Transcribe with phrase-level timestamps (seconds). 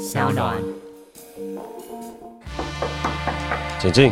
[0.00, 0.56] 小暖。
[3.78, 4.10] 请进。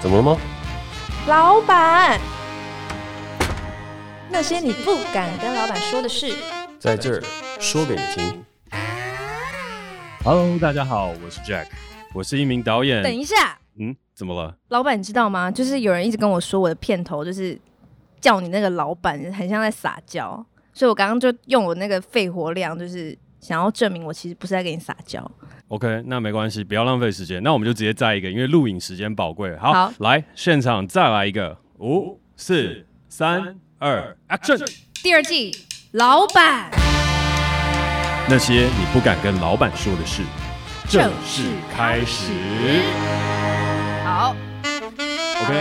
[0.00, 0.38] 怎么了吗？
[1.28, 2.18] 老板，
[4.30, 6.34] 那些你不敢跟老板说的事，
[6.78, 7.22] 在这儿
[7.60, 8.42] 说给你听。
[10.24, 11.66] Hello，大家好，我是 Jack，
[12.14, 13.02] 我是一名导演。
[13.02, 14.56] 等一下，嗯，怎么了？
[14.68, 15.50] 老板，你知道吗？
[15.50, 17.58] 就是有人一直跟我说我的片头就是
[18.18, 20.42] 叫你那个老板很像在撒娇，
[20.72, 25.30] 所以我刚刚就用我那个肺活量，就是想要证明我其实不是在给你撒娇。
[25.68, 27.42] OK，那没关系，不要浪费时间。
[27.42, 29.54] 那我们就直接再一个，因为录影时间宝贵。
[29.58, 34.66] 好，好，来现场再来一个，五、四、三、二，Action！
[35.02, 35.54] 第二季，
[35.92, 36.70] 老板，
[38.30, 40.22] 那些你不敢跟老板说的事，
[40.88, 41.42] 正式
[41.76, 42.32] 开始。
[45.34, 45.52] 好。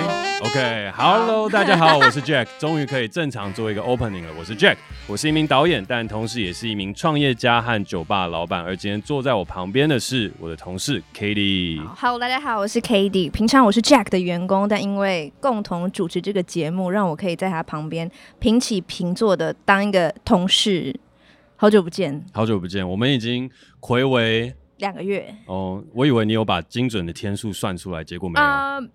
[0.43, 4.29] OK，OK，Hello，大家好，我是 Jack， 终于可以正常做一个 Opening 了。
[4.37, 4.75] 我是 Jack，
[5.07, 8.61] 我是一名导演，但同时也是一名创业家和酒吧老板。
[8.61, 11.81] 而今天坐在我旁边的是我的同事 Katie。
[11.97, 13.31] Hello，大家好，我是 Katie。
[13.31, 20.99] 平常我是 Jack 的员工，但因为共同主持这个节目，让我可以在他旁边平起平坐的当一个同事。
[21.55, 24.53] 好久不见，好久不见，我们已经回违。
[24.83, 28.45] 两个月哦，我以为你有把精准的天数算出来，结果没有。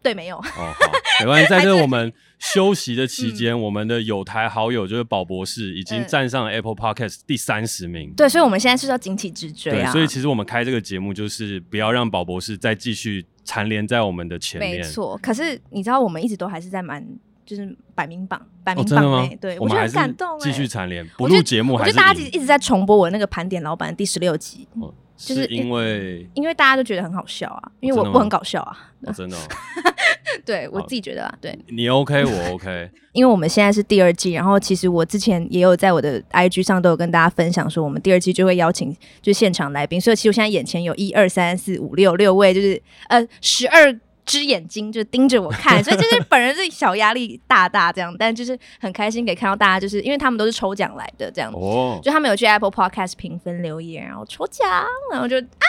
[0.02, 0.36] 对，没有。
[0.36, 0.74] 哦，好，
[1.20, 1.48] 没关系。
[1.48, 8.12] 在这我们休息的期间，嗯、我们的有台好友就是宝博士已经站上了 Apple Podcast 第三十名。
[8.14, 9.90] 对，所以我们现在是要警起直追啊。
[9.90, 14.76] 对，所以其实我们开这个节目就是不要让宝博士再继续蝉联在我们的前面。
[14.76, 17.02] 没错，可是你知道，我们一直都还是在蛮
[17.46, 19.38] 就是百名榜，百名榜内、哦。
[19.40, 20.38] 对，我觉得很感动。
[20.38, 21.90] 继续蝉联，不录节目还是。
[21.90, 24.68] 我觉得大家一直在重播我那个盘点老板第十六集。
[24.74, 29.40] 哦就是因为因为大家都觉得很好笑啊，因为我我很搞笑啊，哦、 真的、哦，
[30.46, 43.98] 对我自己觉得啊，对你 OK 我 OK， 因为我们现在是第二季，然后其实我之前也有在我的 IG 上都有跟大家分享说，我们第二季就会邀请就现场来宾，所以其实我现在眼前有一二三四五六六位，就是呃十二。
[44.28, 54.68] 只眼睛就盯着我看， 所以就是本人是小压力大大这样，但就是很开心可以看到大家，就是因为他们都是抽奖来的这样子，哦，就他们有去 Apple Podcast 评分留言，然后抽奖，
[55.10, 55.66] 然后就啊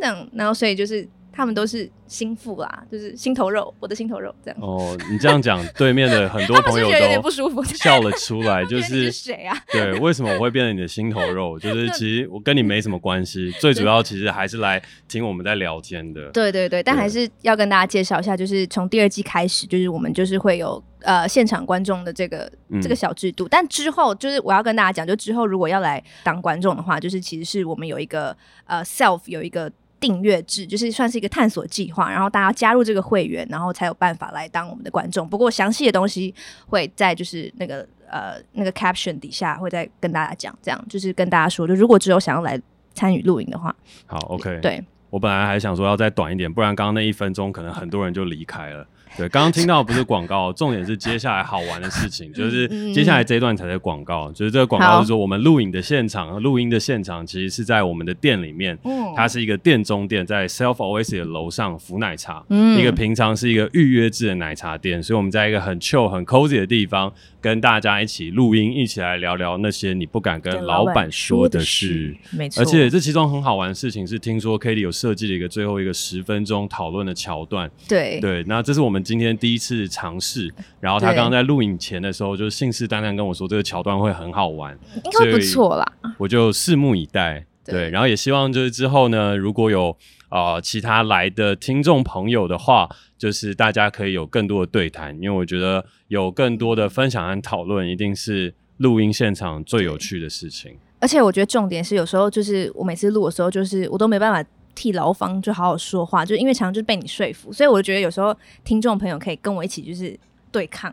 [0.00, 1.06] 这样，然后所以就是。
[1.40, 4.60] 他们都是心腹啦，就是心头肉，我的心头肉这样。
[4.60, 6.86] 哦，你这样讲，对面的很多朋友
[7.16, 9.56] 都不舒服，笑了出来， 就是谁啊？
[9.72, 11.58] 对，为什么我会变成你的心头肉？
[11.58, 16.28] 就是 其实我跟你没什么关系，最主要其实还是来听我们在聊天的。
[16.30, 28.36] 对对对，但还是要跟大家介绍一下，就是从第二季开始，就是我们就是会有呃现场观众的这个、嗯、这个小制度，但之后就是我要跟大家讲，就之后如果要来当观众的话，就是其实是我们有一个
[28.66, 29.72] 呃 self 有一个。
[30.00, 35.28] 订阅制就是算是一个探索计划，然后大家加入这个会员，然后才有办法来当我们的观众。
[35.28, 36.34] 不过详细的东西
[36.66, 42.60] 会在就是那个呃那个 caption 底下会再跟大家讲，这样就是跟大家说，就如果只有想要来
[42.94, 43.74] 参与录影的话，
[44.06, 48.86] 好，OK，对，我本来还想说要再短一点，不然刚刚那一分钟可能很多人就离开了。
[49.16, 58.78] 对，刚刚听到不是广告，重点是接下来好玩的事情，就是接下来这一段才是广告，就是这个广告是说我们录影的现场，录音的现场其实是在我们的店里面，
[59.16, 72.48] 它是一个店中店，在 Self Oasis 的楼上福奶茶，一个平常是一个预约制的奶茶店，所以我们在一个很 chill 很 cozy 的地方，跟大家一起录音，一起来聊聊那些你不敢跟老板说的事，没。
[72.48, 72.62] 错。
[72.62, 78.20] 而且这其中很好玩的事情是，听说 Katie 有设计了一个最后一个十分钟讨论的桥段，对。
[78.20, 78.99] 对，那这是我们。
[79.02, 85.92] 今天第一次尝试，然后他刚刚在录影前的时候，就信誓旦旦跟我说这个桥段会很好玩，应该不错啦。
[86.18, 89.96] 我就拭目以待，对，对，然后也希望就是之后呢，如果有
[90.30, 100.76] 呃其他来的听众朋友的话，就是大家可以有更多的对谈，因为我觉得有更多的分享和讨论，一定是录音现场最有趣的事情。
[101.00, 104.48] 而且我觉得重点是，有时候就是我每次录的时候，就是我都没办法。
[104.80, 110.18] 替劳方就好好说话，就因为常常就是被你说服，所以我觉得有时候听众朋友可以跟我一起就是
[110.50, 110.90] 对抗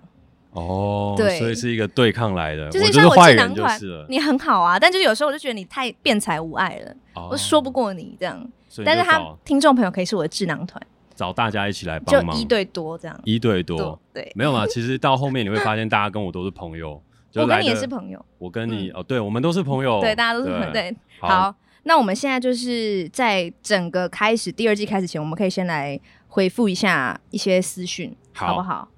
[0.51, 8.45] 哦，对，所以是一个对抗来的，就是像我智囊团，你很好啊，但就是有时候我就觉得你太辩才无碍了，哦，我说不过你这样，
[8.83, 10.85] 但是他听众朋友可以是我的智囊团，
[11.15, 17.01] 找大家一起来帮忙，就一对多这样，一对多，对，没有嘛，其实到后面你会发现大家跟我都是朋友，
[17.35, 21.55] 我跟你也是朋友，我跟你哦，对，我们都是朋友，对，大家都是朋友，对，好。
[21.87, 25.97] 那我们现在就是在整个开始第二季开始前，我们可以先来
[26.27, 28.89] 回复一下一些私讯，好不好？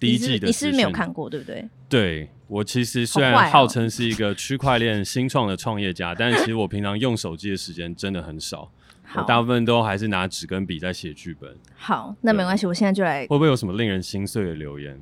[0.00, 1.68] 第一季的你是不是没有看过，对不对？
[1.90, 8.72] 对，我其实虽然号称是一个区块链新创的创业家，但是其实我平常用手机的时间真的很少，
[9.14, 11.54] 我大部分都还是拿纸跟笔在写剧本。
[11.76, 13.20] 好，那没关系，我现在就来。
[13.26, 14.98] 会不会有什么令人心碎的留言？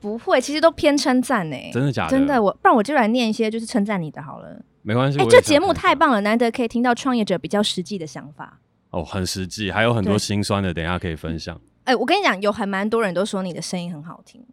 [0.00, 1.56] 不会，其实都偏称赞呢。
[1.70, 2.10] 真的假的？
[2.10, 4.62] 真的，我不然我就来念一些就是称赞你的好了。
[4.82, 5.18] 没关系。
[5.18, 8.58] 哎，这节目太棒了，难得可以听到创业者比较实际的想法。
[8.90, 11.60] 哦，很实际，还有很多心酸的，等一下可以分享。
[11.84, 14.44] 哎，我跟你讲，有还蛮多人都说你的声音很好听。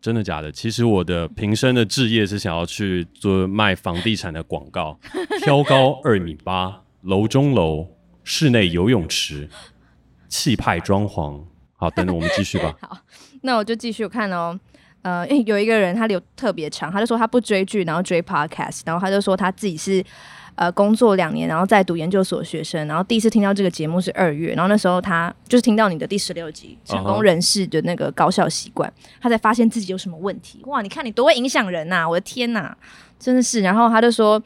[0.00, 0.52] 真的假的？
[0.52, 4.98] 其实我的平生的志业是想要去做卖房地产的广告，
[5.42, 7.88] 挑高二米八，楼中楼，
[8.22, 9.48] 室内游泳池，
[10.28, 11.42] 气派装潢。
[11.78, 12.74] 好，等等我们继续吧。
[12.80, 12.98] 好，
[13.42, 14.58] 那我就继续看哦。
[15.06, 20.04] 呃，有一个人他留特别长，他就说他不追剧，然后追 podcast，然后他就说他自己是。
[20.58, 30.62] 呃，工作两年，然后在读研究所学生，然后第一次听到这个节目是二月，然后那时候他就是听到你的第十六集成功人士的那个高效习惯他才发现自己有什么问题。
[30.64, 32.74] 哇，你看你多会影响人呐、我的天呐，
[33.18, 33.60] 真的是。
[33.60, 34.42] 然后他就说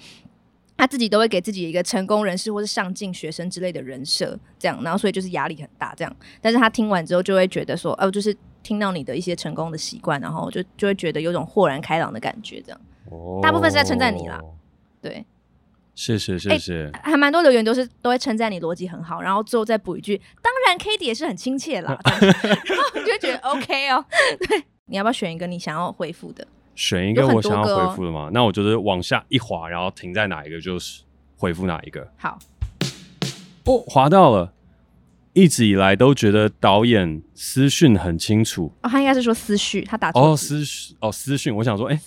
[0.76, 6.16] 他自己都会给自己一个成功人士或是上进学生之类的人设，这样，然后所以就是压力很大这样。
[6.40, 12.80] 但是他听完之后就会觉得说，哦、就是听到你的一些成功的习惯，然后就就会觉得有种豁然开朗的感觉，这样。
[13.10, 13.42] Oh.
[13.42, 14.40] 大部分是在称赞你啦，
[15.00, 15.24] 对。
[15.96, 24.02] 谢谢谢谢，还蛮多留言都是都会称赞你逻辑很好，然后最后再补一句，当然 Cady 也是很亲切啦， 然后你就觉得 OK 哦。
[24.48, 26.46] 对，你要不要选一个你想要回复的？
[26.74, 28.28] 选一个我想要回复的吗？
[28.28, 31.02] 哦、那我就是往下一滑，然后停在哪一个就是
[31.36, 32.08] 回复哪一个。
[32.16, 32.38] 好，
[33.66, 34.54] 哦，滑到了。
[35.32, 38.72] 一直以来都觉得导演思绪很清楚。
[38.82, 41.94] 哦，他应该是说思绪，他打错哦思绪哦思绪，我想说，哎、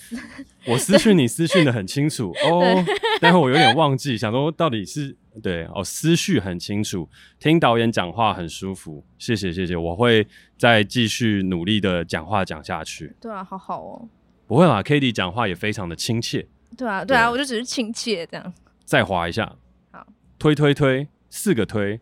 [0.66, 2.30] 欸，我思绪你思绪的很清楚。
[2.44, 2.84] 哦，
[3.20, 7.08] 但是我有点忘记，想说到底是对哦思绪很清楚，
[7.40, 10.26] 听导演讲话很舒服，谢谢谢谢，我会
[10.58, 13.14] 再继续努力的讲话讲下去。
[13.20, 14.08] 对啊，好好哦，
[14.46, 16.46] 不会啦，Cady 讲话也非常的亲切。
[16.76, 17.32] 对啊对啊，对。
[17.32, 18.52] 我就只是亲切这样。
[18.84, 19.56] 再滑一下，
[19.92, 20.06] 好，
[20.38, 21.98] 推推推，四个推。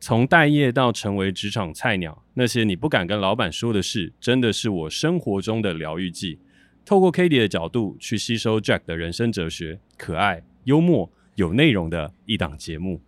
[0.00, 6.38] 从待业到成为职场菜鸟，那些你不敢跟老板说的事，真的是我生活中的疗愈剂。
[6.84, 13.02] 透过 Cady 的角度去吸收 Jack 的人生哲学，可爱、幽默、有内容的一档节目。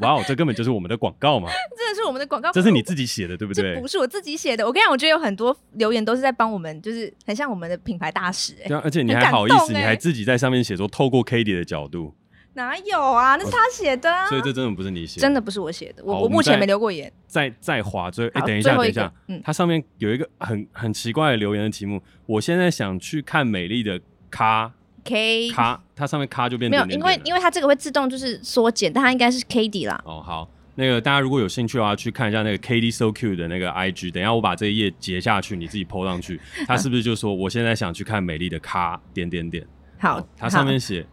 [0.00, 1.48] 哇哦，这根本就是我们的广告嘛！
[1.76, 3.74] 真的是我们的广告，这是你自己写的，对不对？
[3.74, 4.66] 这不是我自己写的。
[4.66, 8.68] 我跟你讲，我觉得有很多留言都是在帮我们，就是很像我们的品牌大使、欸。
[8.68, 12.14] 对啊，而且你还好意思，欸、你还自己在上面写说，透过 Cady 的角度。
[12.54, 13.36] 哪有啊？
[13.36, 16.02] 那是他写的、所以这真的不是你写的，真的不是我写的。
[16.04, 17.10] 我我目前没留过言。
[17.26, 22.02] 再再划最哎，等一下等一下，嗯，它上面有一个很很奇怪的留言的题目。
[22.26, 24.72] 我现在想去看美丽的咖
[25.04, 30.02] K 咖，它上面咖就变没有，因为因为它这个会自动就是缩减，但它应该是 Cady 啦。
[30.04, 34.10] 哦，好，那个大家如果有兴趣的话，去看一下那个 Cady So Cute 的那个 IG。
[34.12, 36.40] 等一下我把这一页截下去，你自己 po 上去。
[36.66, 39.64] 他是不是就说我现在想去看美丽的咖点点点？
[40.00, 41.06] 好，它上面写。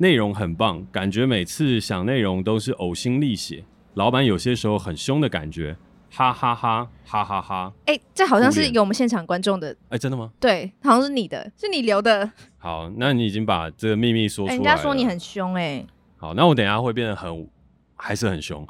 [0.00, 3.64] 内容很棒，感觉每次想内容都是呕心沥血。
[3.92, 5.76] 老板有些时候很凶的感觉，
[6.10, 7.70] 哈哈哈哈哈哈。
[7.84, 9.72] 哎、欸，这好像是有我们现场观众的。
[9.88, 10.32] 哎、欸，真的吗？
[10.40, 12.32] 对，好像是你的，是你留的。
[12.56, 14.56] 好，那你已经把这个秘密说出来了。
[14.56, 15.86] 人家说你很凶哎、欸。
[16.16, 17.46] 好，那我等一下会变得很，
[17.94, 18.66] 还是很凶。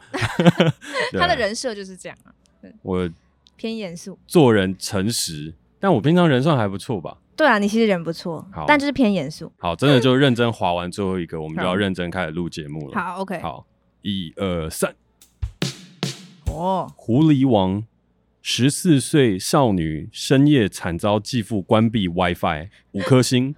[1.16, 2.34] 他的人设就是这样啊。
[2.82, 3.08] 我
[3.54, 7.18] 偏严肃，做人诚实，但我平常人算还不错吧。
[7.40, 9.50] 对啊，你其实人不错，但就是偏严肃。
[9.56, 13.00] 好，真的就认真划完最后一个，我们就要认真开始录节目了。
[13.00, 13.40] 好，OK。
[13.40, 13.64] 好，
[14.02, 14.94] 一二三。
[16.52, 17.82] 哦，狐狸王，
[18.42, 23.54] 十四岁少女深夜惨遭继父关闭 WiFi，五颗星。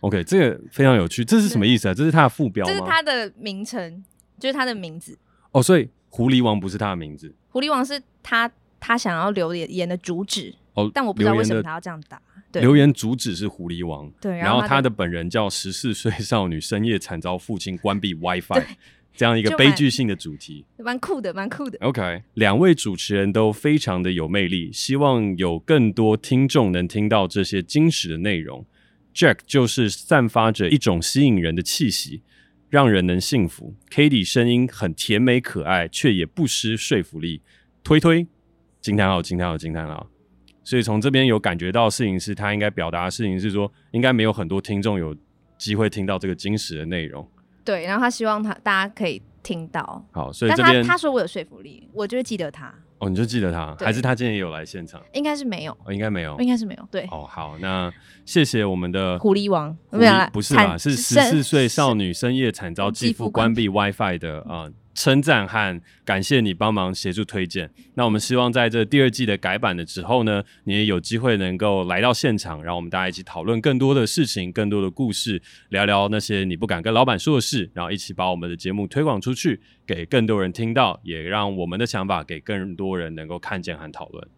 [0.00, 1.94] OK，这个非常有趣，这是什么意思啊？
[1.94, 2.70] 这是他的副标吗？
[2.70, 4.04] 这是他的名称，
[4.38, 5.16] 就是他的名字。
[5.52, 10.54] 哦，所以狐狸王不是他的名字，狐狸王是他他想要留言的主旨。
[10.74, 12.20] 哦，但我不知道为什么他要这样打。
[12.52, 18.62] 对留言主旨是狐狸王，对，然后他的本人叫十四岁少女深夜惨遭父亲关闭 WiFi，
[19.12, 21.78] 这样一个悲剧性的主题，蛮酷的，蛮酷的。
[21.80, 28.64] OK，两位主持人都非常的有魅力，希望有更多听众能听到这些精实的内容。
[29.12, 32.22] Jack 就是散发着一种吸引人的气息，
[32.68, 33.74] 让人能幸福。
[33.90, 37.42] Cady 声音很甜美可爱，却也不失说服力。
[37.84, 38.26] 推推，
[38.80, 40.08] 惊叹号，惊叹号，惊叹号。
[40.64, 45.14] 所以从这边有感觉到，事情是他应该表达的事情是说，应该没有很多听众有
[45.58, 47.28] 机会听到这个金石的内容。
[47.62, 50.04] 对，然后他希望他大家可以听到。
[50.10, 52.74] 好，所以这边他，他说我有说服力，我就会记得他。
[52.98, 55.02] 哦，你就记得他，对还是他今天也有来现场？
[55.12, 56.88] 应该是没有，哦，应该没有，应该是没有。
[56.90, 57.92] 对，哦，好，那
[58.24, 60.78] 谢谢我们的狐狸王，狐狸不是吧？
[60.78, 64.70] 是十四岁少女深夜惨遭继父关闭 WiFi 的啊。
[64.94, 67.70] 称赞和感谢你帮忙协助推荐。
[67.94, 84.28] 那我们希望在这第二季的改版的之后呢，你也有机会能够来到现场，然后我们大家一起讨论更多的事情、更多的故事，聊聊那些你不敢跟老板说的事，然后一起把我们的节目推广出去，给更多人听到，也让我们的想法给更多人能够看见和讨论。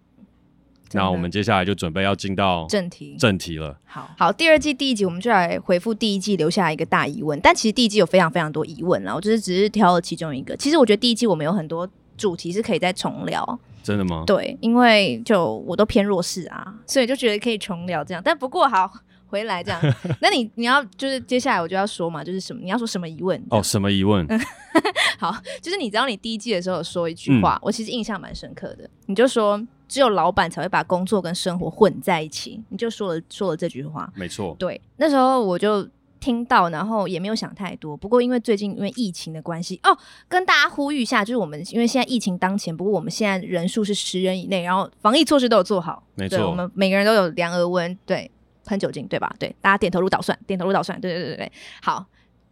[0.93, 3.79] 那我们接下来就准备要进到正题正题了。
[3.85, 10.57] 好好，第二季第一集我们就来回复第一季留下来一个大疑问，但其实第一季有非常非常多疑问啦，我就是只是挑了其中一个。
[10.57, 13.61] 其实我觉得第一季我们有很多主题是可以再重聊。
[13.83, 14.25] 真的吗？
[14.27, 18.23] 对，因为就我都偏弱势啊，所以就觉得可以重聊这样。
[18.25, 18.91] 但不过好。
[19.29, 19.83] 回来这样，
[20.23, 23.45] 那你你要就是接下来我就要说嘛，就是什么你要说什么疑问？
[23.51, 24.25] 哦，什么疑问？
[25.19, 28.89] 好，就是你知道你第一季的时候有说一句话，嗯、我其实印象蛮深刻的。
[29.07, 34.13] 你就说只有老板才会把工作跟生活混在一起，你就说了说了这句话。
[34.15, 34.55] 没错。
[34.59, 35.89] 对，那时候我就
[36.21, 37.97] 听到，然后也没有想太多。
[37.97, 39.97] 不过因为最近因为疫情的关系哦，
[40.29, 46.03] 跟大家呼吁一下，就是我们因为现在疫情当前，不过我们现在人数是十人以内，然后防疫措施都有做好。
[46.15, 48.31] 没错，我们每个人都有量额温，对。
[48.69, 49.33] 喷酒精对吧？
[49.39, 51.01] 对，大家点头如捣蒜，点头如捣蒜。
[51.01, 52.05] 对对对对，好，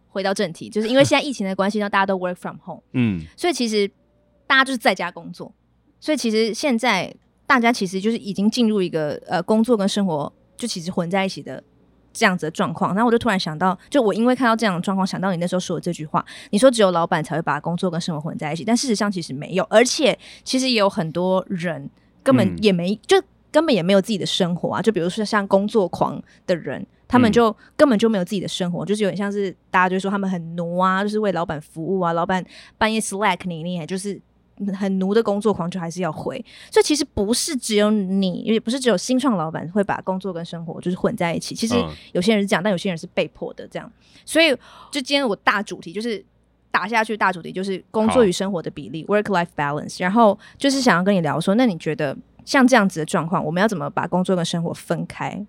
[0.07, 3.85] 回到正题，就是因为现在疫情的关系，让大家都 work from home，嗯，所以其实
[4.47, 5.53] 大家就是在家工作，
[5.99, 7.13] 所以其实现在
[7.47, 11.63] 大家其实就是已经进入一个呃工作跟生活就其实混在一起的
[12.13, 12.93] 这样子的状况。
[12.93, 21.89] 然后我就突然想到，就我因为看到这样的状况，想到你那时候说的这句话，你说只有老板才会把工作跟生活混在一起，但事实上其实没有，而且其实也有很多人
[22.23, 23.21] 根本也没、嗯、就。
[23.51, 24.81] 根本也没有自己的生活啊！
[24.81, 32.45] 就比如说像工作狂的人，他们就根本就没有自己的生活，嗯、就是有点像是大家就说他们很奴啊，就是为老板服务啊，老板
[32.77, 34.21] 半夜 Slack 你，你也就是
[34.77, 36.43] 很奴的工作狂，就还是要回。
[36.71, 41.53] 所以其实不是只有你，也不是只有新创老板会把工作跟生活就是混在一起。
[41.53, 41.75] 其实
[42.13, 43.91] 有些人是这样，但有些人是被迫的这样。
[44.25, 44.51] 所以
[44.91, 46.23] 就今天我大主题就是
[46.71, 49.97] 打下去，大主题就是工作与生活的比例 （work-life balance）。
[49.99, 52.15] 然后就是想要跟你聊说，那你觉得？
[52.45, 55.43] 像这样子的状况，我们要怎么把工作跟生活分开？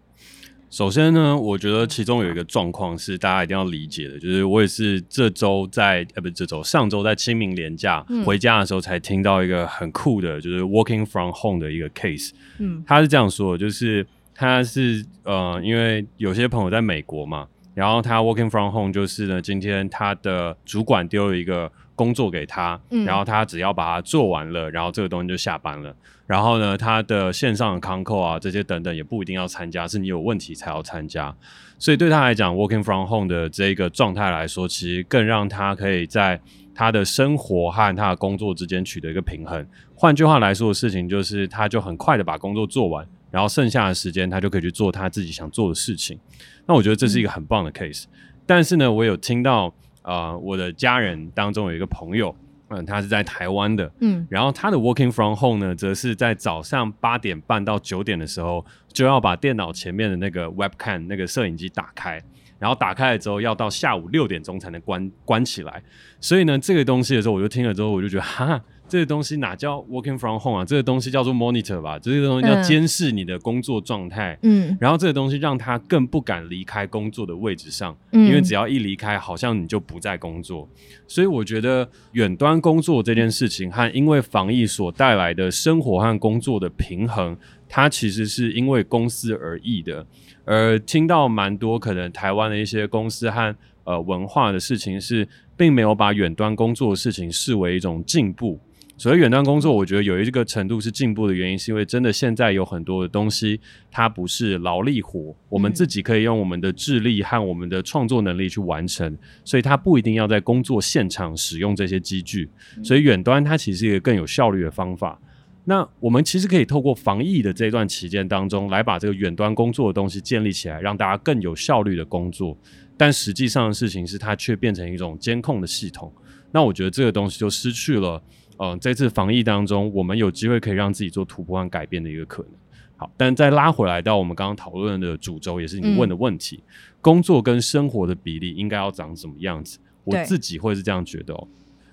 [0.76, 12.32] 首先呢，我觉得其中有一个状况是大家一定要理解的，就是我也是这周在呃，不是这周，上周在清明连假回家的时候才听到一个很酷的，就是 working from home 的一个 case。
[12.58, 25.96] 嗯，他是这样说的，就是他是呃，因为有些朋友在美国嘛，然后他 working from home 就是呢，今天他的主管丢了一个工作给他，然后他只要把它做完了，然后这个东西就下班了。
[26.26, 31.34] 然后呢，他的线上的 c o n 啊，这些等等也不一定要参加，是你有问题才要参加。
[31.78, 36.40] 所以对他来讲，Working from home 的这个状态来说，其实更让他可以在
[36.74, 39.64] 他的生活和他的工作之间取得一个平衡。
[39.94, 46.18] 换句话来说的事情就是，他就很快的把工作做完，然后剩下的时间他就可以去做他自己想做的事情。
[46.66, 48.04] 那我觉得这是一个很棒的 case。
[48.44, 52.34] 但是呢，我有听到啊、我的家人当中有一个朋友。
[52.68, 62.20] 嗯，他是在台湾的，嗯，然后他的 working from home 呢，则是在早上八点半到九点的时候，就要把电脑前面的那个 webcam 那个摄影机打开，
[62.58, 65.82] 然后打开了之后，要到下午六点钟才能关关起来。
[66.20, 68.60] 所以呢，这个东西的时候，我就听了之后，我就觉得，哈。
[68.88, 70.64] 这个东西哪叫 working from home 啊？
[70.64, 74.38] 这个东西叫做 monitor 吧，这个东西叫监视你的工作状态。
[74.42, 80.68] 嗯，然后这个东西让他更不敢离开工作的位置上，嗯，因为只要一离开，好像你就不在工作。
[81.08, 87.36] 所以我觉得远端工作这件事情和因为防疫所带来的生活和工作的平衡，
[87.68, 90.06] 它其实是因为公司而异的。
[90.44, 95.26] 而听到蛮多可能台湾的一些公司和呃文化的事情是，
[95.56, 98.60] 并没有把远端工作的事情视为一种进步。
[98.98, 103.60] 所以远端工作，我觉得有一个程度是进步的原因，是因为真的现在有很多的东西，
[103.90, 112.48] 它不是劳力活，我们自己可以用我们的智力和我们的创作能力去完成，所以它不一定要在工作现场使用这些机具。
[112.82, 115.20] 所以远端它其实是一个更有效率的方法。
[115.64, 122.56] 那我们其实可以透过防疫的这段期间当中，来把这个远端工作的东西建立起来，让大家更有效率的工作。
[122.96, 126.10] 但实际上的事情是，它却变成一种监控的系统。
[126.52, 128.22] 那我觉得这个东西就失去了。
[128.58, 132.52] 嗯、呃，这次防疫当中，我们有机会可以让自己做突破和改变的一个可能。
[132.98, 136.72] 好，但再拉回来到我们刚刚讨论的主轴，也是你问的问题：嗯、
[137.02, 139.78] 工作跟生活的比例应该要长什么样子？
[140.04, 141.46] 我自己会是这样觉得哦。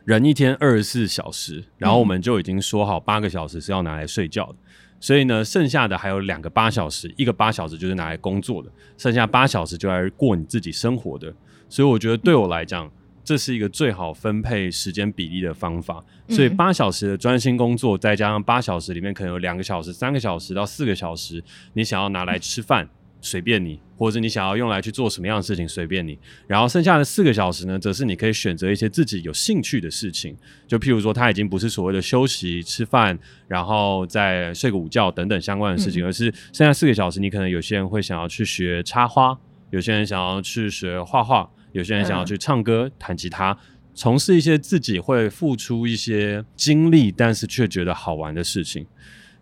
[0.06, 4.66] 人一天二十四小时，然后我们就已经说好八个小时是要拿来睡觉的，嗯、
[5.02, 11.34] 所以呢，剩下的还有两个八小时，一个八小时就是拿来工作的，剩下八小时就来过你自己生活的。
[11.68, 12.86] 所以我觉得对我来讲。
[12.88, 12.92] 嗯
[13.24, 21.42] 这是一个最好分配时间比例的方法，所以八小时的专心工作，再加上八小时里面可能有两个小时、三个小时到四个小时，
[21.74, 22.90] 你想要拿来吃饭，
[23.22, 26.20] 随便你，或者你想要用来去做什么样的事情，随便你。
[26.48, 30.36] 然后剩下的四个小时呢，则是你可以选择一些自己有兴趣的事情，
[30.68, 39.38] 就譬如说，它已经不是所谓的休息、吃饭，然后再睡个午觉等等相关的事情，而是剩下四个小时，你可能有些人会想要去学插花，
[39.70, 41.50] 有些人想要去学画画。
[41.74, 43.58] 有些人想要去唱歌、弹吉他，
[43.94, 48.88] 从事一些自己会付出一些精力，但是却觉得好玩的事情。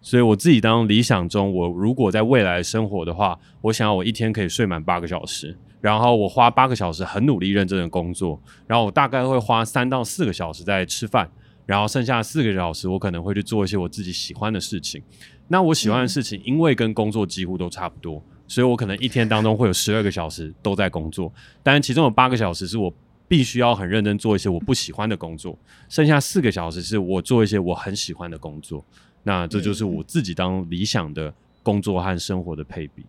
[0.02, 11.30] 所以我自己当理想中，我如果在未来生活的话，我想要我一天可以睡满八个小时，然后我花八个小时很努力认真的工作，然后我大概会花三到四个小时在吃饭，
[11.68, 15.04] 然后剩下四个小时我可能会去做一些我自己喜欢的事情。
[15.50, 21.32] 那我喜欢的事情，因为跟工作几乎都差不多，所以我可能一天当中会有十二个小时都在工作，
[21.64, 22.94] 但其中有八个小时是我
[23.26, 28.84] 必须要很认真做一些我不喜欢的工作，剩下四个小时是我做一些我很喜欢的工作。
[29.24, 33.06] 那这就是我自己当理想的工作和生活的配比。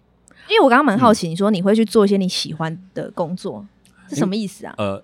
[0.49, 3.67] 因为我刚刚蛮好奇，你说你会去做一些你喜欢的工作，
[4.09, 4.75] 是什么意思啊？
[4.79, 5.03] 呃，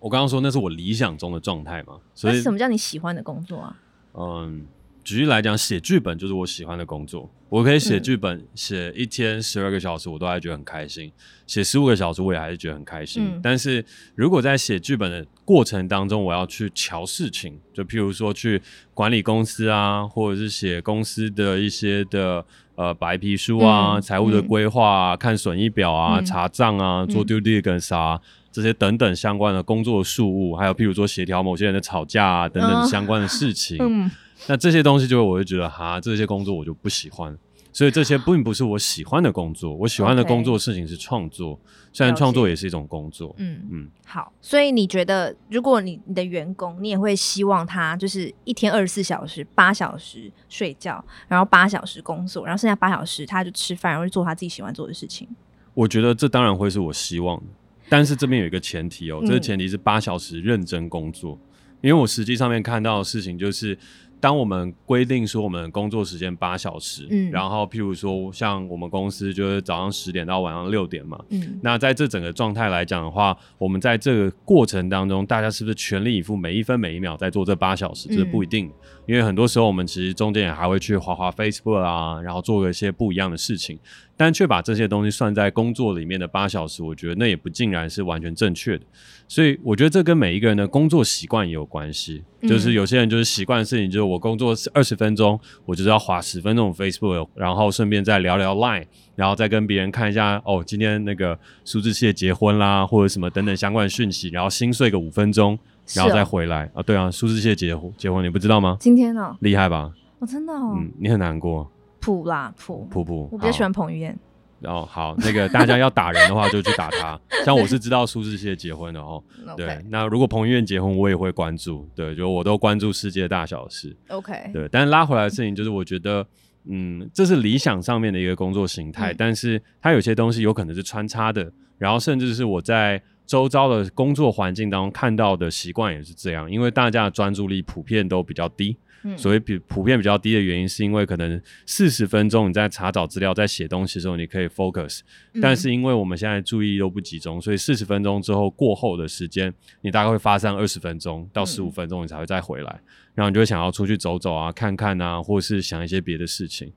[0.00, 3.76] 我刚刚说那是我理想中的状态嘛，所以什么叫你喜欢的工作啊？
[4.14, 4.66] 嗯。
[5.04, 7.30] 举例来讲，写剧本就是我喜欢的工作。
[7.50, 11.10] 我可以写剧本，写、嗯、一天十二个小时，我都还觉得很开心；
[11.46, 13.22] 写十五个小时，我也还是觉得很开心。
[13.26, 13.84] 嗯、但是
[14.16, 18.60] 如果在写剧本的过程当中，我要去瞧事情，就譬如说去
[18.92, 22.44] 管理公司啊，或者是写公司的一些的
[22.74, 28.20] 呃白皮书啊、财、嗯、务的规划啊、嗯、看损益表啊、嗯、查账啊、做 due diligence 啊
[28.50, 34.10] 这些等等相关的工作事务，还有譬如说协调某些人的吵架啊等等相关的事情。
[34.46, 37.36] 那这些东西就会，我会觉得哈，这些工作我就不喜欢，
[37.72, 39.74] 所以这些并不是我喜欢的工作。
[39.74, 41.58] 我喜欢的工作事情是创作，
[41.92, 43.34] 虽然创作也是一种工作。
[43.38, 55.26] 嗯嗯，好，所以你觉得，如果你你的员工，你也会希望他就是一天二十四小时，八小时睡觉，然后八小时工作，然后剩下八小时他就吃饭，然后去做他自己喜欢做的事情。
[55.72, 57.44] 我觉得这当然会是我希望的，
[57.88, 61.38] 但是这边有一个前提哦，这个前提是八小时认真工作，
[61.80, 63.78] 因为我实际上面看到的事情就是。
[64.24, 78.08] 当我们规定说我们工作时间八小时，嗯，然后譬如说像我们公司就是早上十点到晚上六点嘛，嗯，那在这整个状态来讲的话，我们在这个过程当中，大家是不是全力以赴，每一分每一秒在做这八小时？
[78.08, 78.72] 这是不一定，嗯，
[79.08, 83.78] 因为很多时候我们其实中间也还会去滑滑 Facebook 啊，然后做一些不一样的事情。
[84.16, 88.84] 但却把这些东西算在工作里面的八小时，我觉得那也不尽然是完全正确的。
[89.26, 92.22] 所以我觉得这跟每一个人的工作习惯也有关系。
[92.42, 98.84] 就是有些人就是习惯的事情，就是我工作二十分钟，我就是要划十分钟 Facebook，然后顺便再聊聊 Line，
[99.16, 105.58] 然后再跟别人看一下哦，今天那个苏志燮结婚啦，或者什么等等相关的讯息，然后心碎个五分钟，
[105.94, 106.82] 然后再回来、哦、啊。
[106.82, 108.76] 对啊，苏志燮结婚结婚，你不知道吗？
[108.78, 109.90] 今天哦，厉害吧？
[110.18, 111.68] 我、哦、真的哦，嗯，你很难过。
[112.04, 114.14] 普啦普普普，我比较喜欢彭于晏。
[114.60, 117.18] 然后好，那个大家要打人的话就去打他。
[117.44, 119.22] 像我是知道苏志燮结婚的哦，
[119.56, 119.78] 对。
[119.90, 121.86] 那如果彭于晏结婚，我也会关注。
[121.94, 123.94] 对，就我都关注世界大小事。
[124.08, 124.50] OK。
[124.52, 126.26] 对，但是拉回来的事情就是，我觉得，
[126.66, 138.78] 嗯，这是理想上面的一个工作形态，嗯、但是它有些东西有可能是穿插的，然后甚至是我在周遭的工作环境当中看到的习惯也是这样，因为大家的专注力普遍都比较低。
[139.16, 145.00] 所谓比普遍比较低的原因，是因为可能四十分钟你在查找资料、在写东西的时候，你可以 focus，
[145.42, 152.80] 但是因为我们现在注意力都不集中，所以四十分钟之后过后的时间，你大概会发散二十分钟到十五分钟，你才会再回来，
[153.14, 156.72] 然后你就会想要出去走走啊、看看啊，或是想一些别的事情。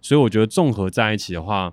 [0.00, 1.72] 所以我觉得综合在一起的话，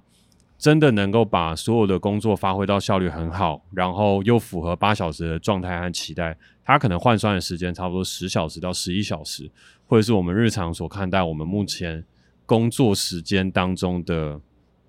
[0.58, 9.50] 真的能够把所有的工作发挥到效率很好，然后又符合八小时的状态和期待，它可能换算的时间差不多十小时到十一小时。
[9.90, 12.06] 或者是我们日常所看待我们目前
[12.46, 14.40] 工作时间当中的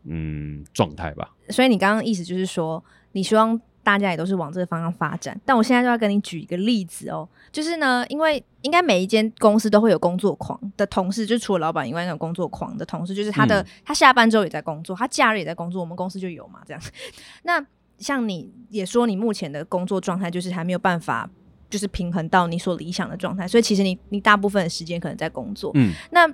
[0.05, 1.31] 嗯状态吧。
[1.49, 5.41] 所以你刚刚意思就是说，你希望大家也都是往这个方向发展。
[5.43, 15.81] 但我现在就要跟你举一个例子哦，就是呢，因为应该每一间公司都会有工作狂的同事，就除了老板以外，那种工作狂的同事，就是他的、嗯、他下班之后也在工作，他假日也在工作。
[15.81, 16.83] 我们公司就有嘛，这样。
[17.45, 17.65] 那
[17.97, 21.31] 像你也说，你目前的工作状态就是还没有办法。
[21.71, 25.71] 就是平衡到你所理想的状态，所以其实你你大部分的时间可能在工作。
[25.75, 26.29] 嗯，那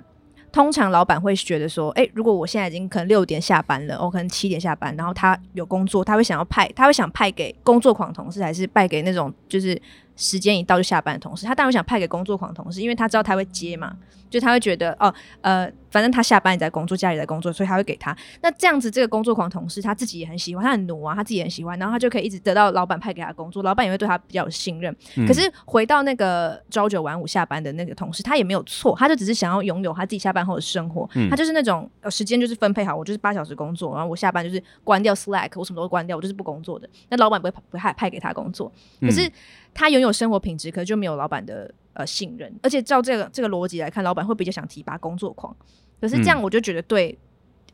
[0.51, 9.79] 通常老板会觉得说，哎、欸，如果我现在已经可能六点下班了，我可能七点下班，然后他有工作，他会想要派，他会想派给工作狂同事，还是派给那种就是
[10.17, 11.45] 时间一到就下班的同事？
[11.45, 13.95] 他当然想派给工作狂同事，因为他知道他会接嘛，
[14.29, 15.71] 就他会觉得哦，呃。
[15.89, 18.15] 反正他下班也在工作，家里在工作，所以他会给他。
[18.41, 24.93] 那这样子，这个工作狂同事他自己也很喜欢，他很努啊，他自己也很喜欢，然后他就可以一直得到老板派给他工作，老板也会对他比较有信任。
[25.15, 31.09] 嗯、可是回到那个朝九晚五下班的那个同事，他也没有错，他就只是想要拥有他自己下班后的生活。
[31.15, 36.87] 嗯、他就是那种呃时间就是分配好，我就是八小时工作，然后我下班就是关掉 Slack，我什么都关掉，我就是不工作的。
[37.09, 39.31] 那老板不会不会派派给他工作，可是
[39.77, 42.51] 他拥有生活品质，可是就没有老板的呃信任。
[42.63, 45.55] 而且照这个这个逻辑来看，老板会比较想提拔工作狂。
[46.01, 47.15] 可是这样，我就觉得对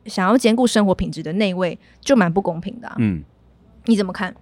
[0.08, 2.96] 想要兼顾生活品质的那位就蛮不公平的啊。
[3.00, 3.24] 嗯，
[3.86, 4.36] 你怎么看？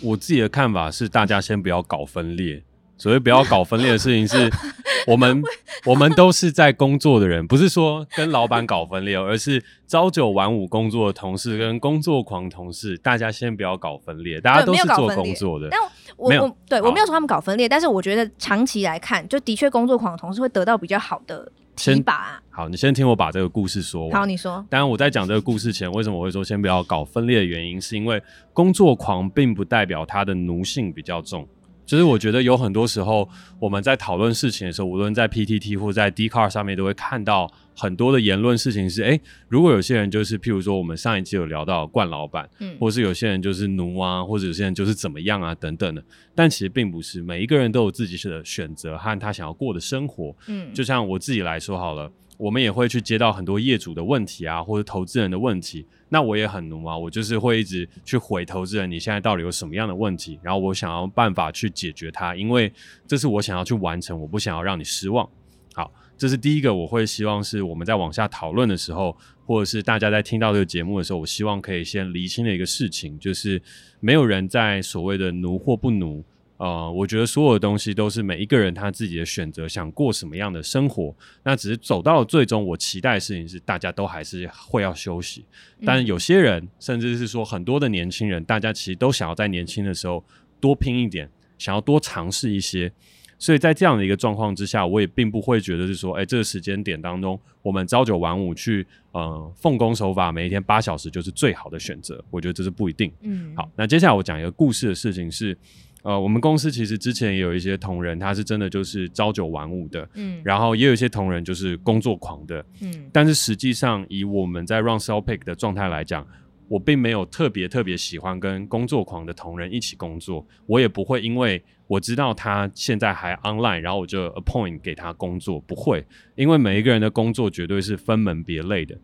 [0.00, 2.62] 我自己的看法是，大家先不要搞分裂。
[2.96, 4.50] 所谓不要搞分裂的事情是，
[5.06, 5.42] 我们
[5.84, 15.68] 我们都是在工作的人，不是说跟老板搞分裂，而是朝九晚五工作的同事跟工作狂同事，大家先不要搞分裂，大家都是做工作的。
[15.70, 15.80] 但
[16.16, 22.40] 我没有我对我没有说他们搞分裂，但是我觉得长期来看，就的确工作狂的同事会得到比较好的提拔啊。
[22.50, 24.12] 好，你先听我把这个故事说完。
[24.12, 24.64] 好，你说。
[24.70, 31.46] 当然，我在讲这个故事前，为什么我会说先不要搞分裂的原因，是因为工作狂并不代表他的奴性比较重。
[31.86, 38.56] 就是我觉得有很多时候我们在讨论事情的时候，无论在 PTT 或在 Dcard 上面，都会看到很多的言论。
[38.56, 46.02] 事情是，哎，如果有些人就是，譬如说我们上一期有聊到冠老板，嗯，或是有些人就是奴啊，或者有些人就是怎么样啊等等的。
[46.34, 50.34] 但其实并不是，每一个人都有自己的选择和他想要过的生活。
[50.46, 52.10] 嗯，就像我自己来说好了。
[52.36, 55.86] 我们也会去接到很多业主的问题啊，或者投资人的问题。
[56.14, 60.38] 那我也很奴啊，我就是会一直去回投资人，你现在到底有什么样的问题？
[60.44, 62.72] 然后我想要办法去解决它，因为
[63.04, 65.28] 这是我想要去完成，我不想要让你失望。
[65.74, 73.60] 好，这是第一个，我会希望是我们在往下讨论的时候，或者是大家在听到这个节目的时候，我希望可以先厘清的一个事情，就是
[73.98, 76.24] 没有人在所谓的奴或不奴。
[76.56, 81.14] 呃，我觉得所有的东西都是每一个人他自己的选择，想过什么样的生活。
[81.42, 85.44] 那只是走到了最终，我期待的事情是大家都还是会要休息。
[85.84, 90.24] 但有些人，甚至是说很多的年轻人，大家其实都想要在年轻的时候
[90.60, 92.92] 多拼一点，想要多尝试一些。
[93.36, 102.24] 所以在这样的一个状况之下，我也并不会觉得是说，哎，这个时间点当中，我们朝九晚五去，呃，奉公守法，每一天八小时就是最好的选择。
[102.30, 103.12] 我觉得这是不一定。
[103.22, 105.58] 嗯，好，那接下来我讲一个故事的事情是。
[106.04, 116.26] 呃，我们公司其实之前也有一些同仁，他是真的就是朝九晚五的，嗯，然后也有一些同仁就是工作狂的，嗯，但是实际上以我们在 Run Sell Pick 的状态来讲，
[116.68, 128.94] 我并没有特别特别喜欢跟工作狂的同仁一起工作，我也不会因为我知道他现在还 online，然后我就 appoint 给他工作，不会，因为每一个人的工作绝对是分门别类的，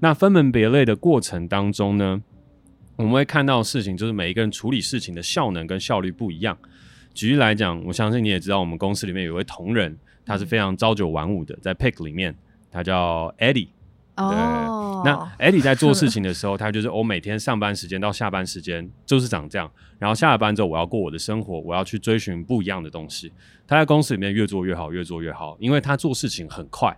[0.00, 2.20] 那分门别类的过程当中呢，
[3.00, 6.56] 我们会看到的事情，就是每一个人处理事情的效能跟效率不一样。
[7.14, 12.36] 举例来讲，我相信你也知道，我们公司里面有一位同仁，他是非常朝九晚五的，在 Pick 里面，
[12.70, 13.68] 他叫 Eddie。
[14.16, 15.00] 哦。
[15.02, 15.10] 对。
[15.10, 23.32] 那 Eddie 在做事情的时候， 他就是我每天上班时间到下班时间就是长这样，然后下了班之后，我要过我的生活，我要去追寻不一样的东西。
[23.66, 26.94] 他在公司里面越做越好，越做越好，因为他做事情很快。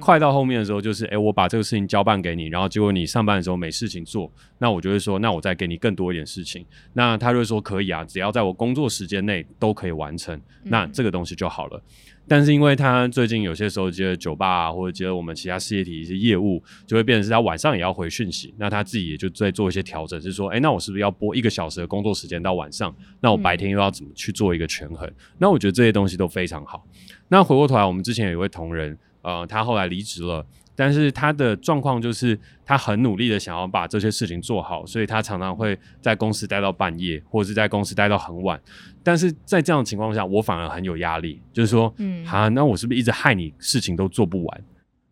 [0.00, 6.64] 快到后面的时候，就是哎、欸，我把这个事情交办给你，然后结果你上班的时候没事情做，那我就会说，那我再给你更多一点事情。
[6.94, 11.76] 那他就会说可以啊，只要在我工作时间内都可以完成，那这个东西就好了。
[11.76, 22.94] 嗯、但是因为他最近有些时候接了酒吧啊，或者接了我们其他事业体一些业务，就会变成是他晚上也要回讯息，那他自己也就在做一些调整，是说，哎、欸，那我是不是要播一个小时的工作时间到晚上？
[23.20, 25.10] 那我白天又要怎么去做一个权衡？
[25.38, 26.86] 那我觉得这些东西都非常好。
[27.28, 28.98] 那回过头来，我们之前有一位同仁。
[29.24, 38.60] 呃，他后来离职了，但是他的状况就是他很努力的想要把这些事情做好，所以他常常会在公司待到半夜，或者是在公司待到很晚。
[39.02, 44.64] 但是在这样的情况下，我反而很有压力，就是说，嗯，啊，那我是不是一直害你事情都做不完？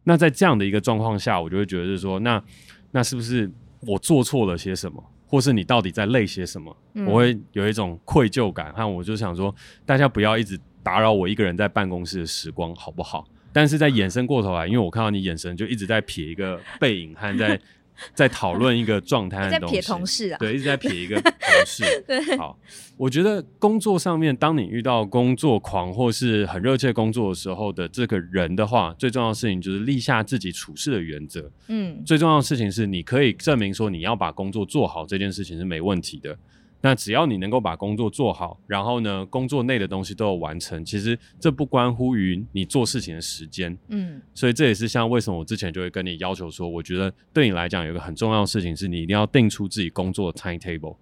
[0.05, 2.43] 那在这样的一个状况下，我就会觉得是说，那
[2.91, 6.77] 那是不是我做错了些什么，或是你到底在累些什么？
[6.95, 9.55] 嗯，我会有一种愧疚感，和我就想说，
[9.87, 13.25] 大家不要一直打扰我一个人在办公室的时光，好不好？
[13.53, 17.61] 但是在衍生过头来，因为我看到你眼神就一直在撇一个背影，和在
[18.15, 19.77] 在讨论一个状态的东西。
[19.77, 20.39] 在瞥同事啊？
[20.39, 21.33] 对，一直在撇一个同
[21.67, 21.85] 事。
[22.09, 22.59] 对，好，
[22.97, 31.53] 我觉得工作上面，当你遇到工作狂或是很热切工作的时候的这个人的话，最重要的事情就是立下自己处事的原则。
[31.69, 36.37] 嗯，最重要的事情是你可以证明说你要把工作做好这件事情是没问题的。
[36.85, 43.79] 那只要你能够把工作做好，然后呢，工作内的东西都有完成，其实这不关乎于你做事情的时间。
[43.89, 50.97] 嗯，所以这也是像为什么我之前就会跟你要求说，我觉得对你来讲有一个很重要的事情是你一定要定出自己工作的 timetable，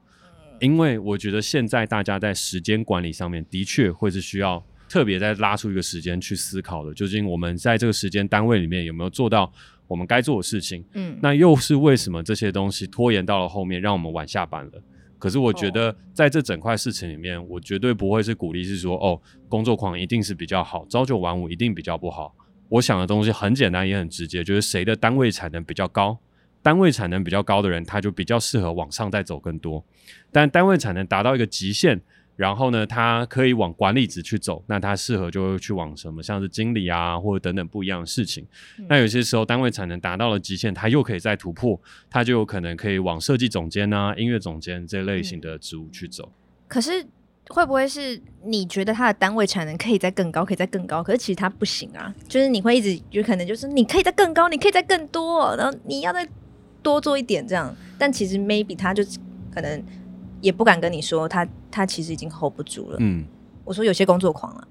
[0.60, 9.50] 因为我觉得现在大家在时间管理上面的确会是需要特别再拉出一个时间去思考的，究竟我们在这个时间单位里面有没有做到
[9.88, 10.84] 我们该做的事情？
[10.92, 14.72] 嗯，那又是为什么这些东西拖延到了后面，让我们晚下班了？
[15.20, 22.34] 可是我觉得，在这整块事情里面，我绝对不会是鼓励是说，哦，工作狂一定是比较好，朝九晚五一定比较不好。
[22.70, 26.18] 我想的东西很简单也很直接，就是谁的单位产能比较高，
[26.62, 29.84] 单位产能比较高的人，他就比较适合往上再走更多。
[30.32, 32.00] 但单位产能达到一个极限。
[32.40, 38.46] 然后呢，他可以往管理职去走，那他适合就会去往什么，像是经理啊，或者等等不一样的事情。
[38.78, 46.32] 嗯、那有些时候单位产能达到了极限，他又可以再突破，他就有可能可以往设计总监啊、音乐总监这类型的职务去走。
[46.66, 47.06] 可是
[47.50, 52.14] 会不会是你觉得他的单位产能可以再更高，可以再更高，可是其实他不行啊？
[52.26, 56.26] 就是你会一直有可能就是你可以再更高，你可以再更多，然后你要再
[56.82, 59.04] 多做一点这样，但其实 maybe 他就
[59.54, 59.84] 可能
[60.40, 62.96] 也不敢跟你说，他他其实已经 hold 不住了。
[63.00, 63.24] 嗯，
[63.64, 64.68] 我说有些工作狂了，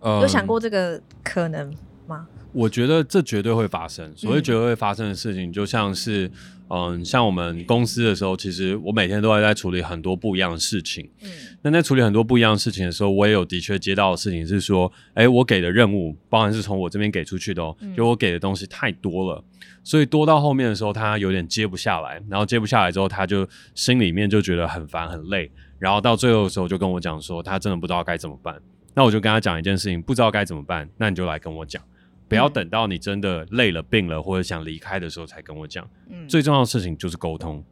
[0.00, 1.74] 嗯，有想过这个可能
[2.06, 2.26] 吗？
[2.52, 4.10] 我觉得这绝对会发生。
[4.16, 6.30] 所谓绝对会发生的事情，就像是，
[6.68, 11.06] 嗯，像我们公司的时候，其实我每天都在在处理很多不一样的事情。
[11.22, 11.30] 嗯，
[11.62, 19.44] 那在处理很多不一样的事情的时候，我也有的确接到的事情是说，哎，我给的任务，包含是从我这边给出去的哦，就我给的东西太多了，
[19.84, 28.56] 所以多到后面的时候，他有点接不下来，然后接不下来之后，他就心里面就觉得很烦很累，然后到最后的时候就跟我讲说，他真的不知道该怎么办。
[28.94, 31.82] 那我就跟他讲一件事情，不知道该怎么办，那你就来跟我讲。
[32.28, 35.88] 不要等到你真的累了、病了或者想离开的时候才跟我讲。
[36.08, 37.64] 嗯，最重要的事情就是沟通，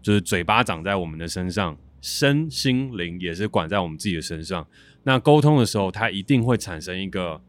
[0.00, 4.66] 就是嘴巴长在我们的身上，身心灵也是管在我们自己的身上。
[5.02, 7.40] 那沟通的时候，它一定会产生一个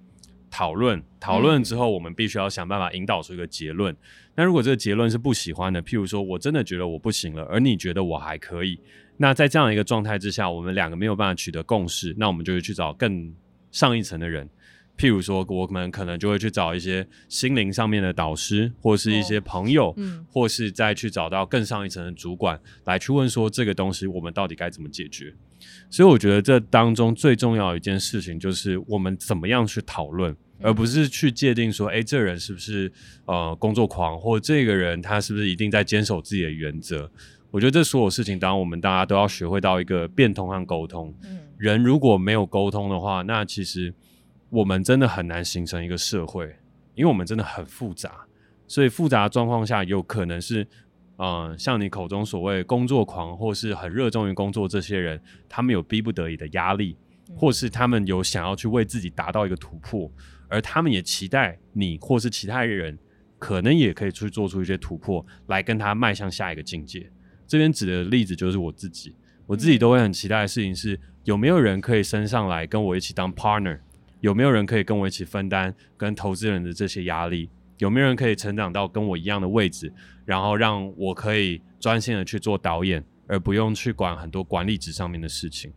[0.50, 3.95] 讨论，讨论之后，我们必须要想办法引导出一个结论。
[4.36, 8.78] 那如果这个结论是不喜欢的，譬如说我真的觉得我不行了，而你觉得我还可以，
[9.15, 13.34] 那在这样一个状态之下，我们两个没有办法取得共识，那我们就会去找更
[13.71, 14.50] 上一层的人。
[14.98, 25.34] 譬如说，我们可能就会去找一些心灵上面的导师，或是一些朋友，嗯，或是再去找到更上一层的主管来去问说，这个东西我们到底该怎么解决。
[25.90, 32.90] 所以我觉得这当中最重要的一件事情就是我们怎么样去讨论，而不是去界定说，诶，这人是不是
[33.26, 37.12] 呃工作狂，或这个人他是不是一定在坚守自己的原则。
[37.52, 41.14] 我觉得这所有事情，当然我们大家都要学会到一个变通和沟通。
[41.24, 43.94] 嗯，人如果没有沟通的话，那其实。
[44.50, 46.56] 我们真的很难形成一个社会，
[46.94, 48.26] 因为我们真的很复杂，
[48.68, 50.64] 所以复杂的状况下，有可能是，
[51.18, 56.96] 嗯、呃，像你口中所谓工作狂，或是很热衷于工作这些人，他们有逼不得已的压力，
[57.36, 60.10] 或是他们有想要去为自己达到一个突破，
[60.48, 62.98] 而他们也期待你或是其他人，
[63.40, 67.12] 可能也可以去做出一些突破，来跟他迈向下一个境界。
[67.48, 73.80] 这边指的例子就是我自己，我自己都会很期待的事情是，有没有人可以升上来跟我一起当 partner。
[74.26, 77.48] 有没有人可以跟我一起分担跟投资人的这些压力？
[77.78, 79.94] 有没有人可以成长到跟我一样的位置，
[80.26, 85.72] 然后让我可以专心的去做导演，而不用去管很多管理职上面的事情？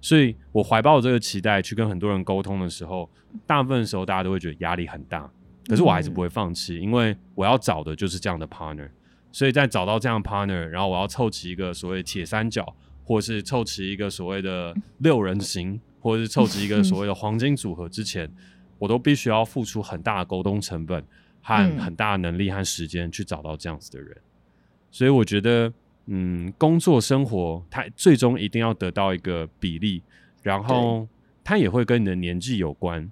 [0.00, 3.08] 所以我怀抱这个期待去跟很多人沟通的时候，
[3.46, 5.30] 大部分时候大家都会觉得压力很大，
[5.68, 8.90] 可是我还是不会放弃，因为我要找的就是这样的 partner。
[9.30, 15.80] 所以在找到这样的 partner，然后我要凑齐一个所谓铁三角，或是凑齐一个所谓的六人行。
[16.04, 18.30] 或者是凑齐一个所谓的黄金组合之前，
[18.78, 21.02] 我都必须要付出很大的沟通成本
[21.40, 24.14] 和很大的能力和时间去找到这样子的人。
[24.90, 25.72] 所以我觉得，
[26.04, 30.02] 嗯，工作生活它最终一定要得到一个比例，
[30.42, 31.08] 然后
[31.42, 33.10] 它也会跟你的年纪有关。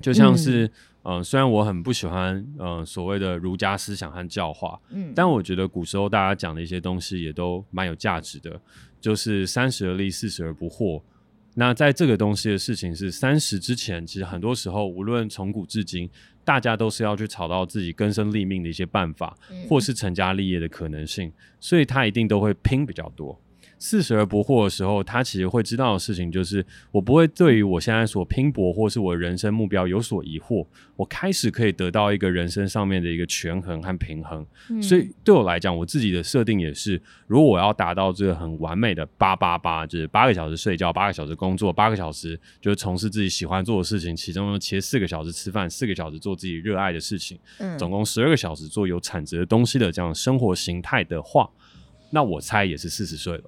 [0.00, 0.66] 就像是，
[1.04, 8.60] 嗯、呃，虽然我很不喜欢，嗯、呃，所谓的儒家思想和教化，嗯，但我觉得古时候大家讲的一些东西也都蛮有价值的，
[9.00, 11.00] 就是三十而立，四十而不惑。
[11.54, 16.08] 那在这个东西的事情是三十之前，其实很多时候，无论从古至今，
[16.44, 19.36] 大家都是要去找到自己根生立命的一些办法，
[19.68, 23.38] 或是成家立业的可能性，所以他一定都会拼比较多。
[23.84, 30.64] 四十而不惑的时候，他其实会知道的事情就是，我不会对于我现在所拼搏或是我的人生目标有所疑惑。
[30.94, 34.46] 我开始可以得到一个人生上面的一个权衡和平衡。
[34.70, 51.50] 嗯、所以对我来讲，我自己的设定也是，如果我要达到这个很完美的八八八，就是八个小时睡觉，八个小时工作，八个小时就是从事自己喜欢做的事情，其中切四个小时吃饭，四个小时做自己热爱的事情，嗯，总共十二个小时做有产值的东西的这样生活形态的话，
[52.10, 53.44] 那我猜也是四十岁了。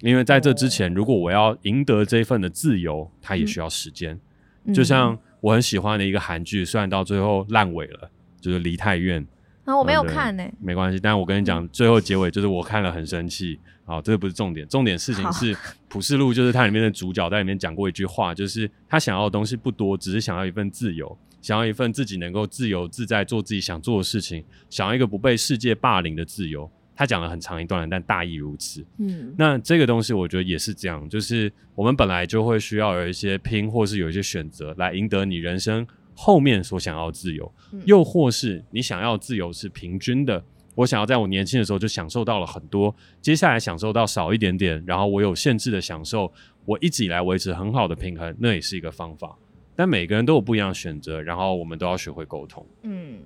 [0.00, 4.18] 因为在这之前，如果我要赢得这一份的自由，它也需要时间。
[4.64, 9.22] 嗯、就像我很喜欢的一个韩剧，虽然到最后烂尾了，就是《梨泰院》
[9.64, 10.54] 啊，我没有看呢、欸。
[10.60, 13.58] 没关系，但是我跟你讲，最后结尾就是我看了很生气。
[13.84, 15.56] 好，这个不是重点，重点事情是
[15.88, 26.68] 普世录，就是它里面的主角在里面讲过一句话，就是他想要的东西不多，只是想要一份自由，想要一份自己能够自由自在做自己想做的事情，想要一个不被世界霸凌的自由。
[26.96, 28.84] 他讲了很长一段，但大意如此。
[28.98, 40.42] 嗯，那这个东西我觉得也是这样，就是我们本来就会需要有一些拼，或是有一些选择来赢得你人生后面所想要的自由，嗯，又或是你想要的自由是平均的。
[40.74, 46.30] 我想要在我年轻的时候就享受到了很多，接下来享受到少一点点，然后我有限制的享受，
[46.66, 49.38] 我一直以来维持很好的平衡，那也是一个方法。
[49.74, 52.66] 但每个人都有不一样的选择，然后我们都要学会沟通。
[52.82, 53.18] 嗯，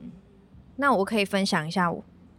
[0.76, 1.92] 那我可以分享一下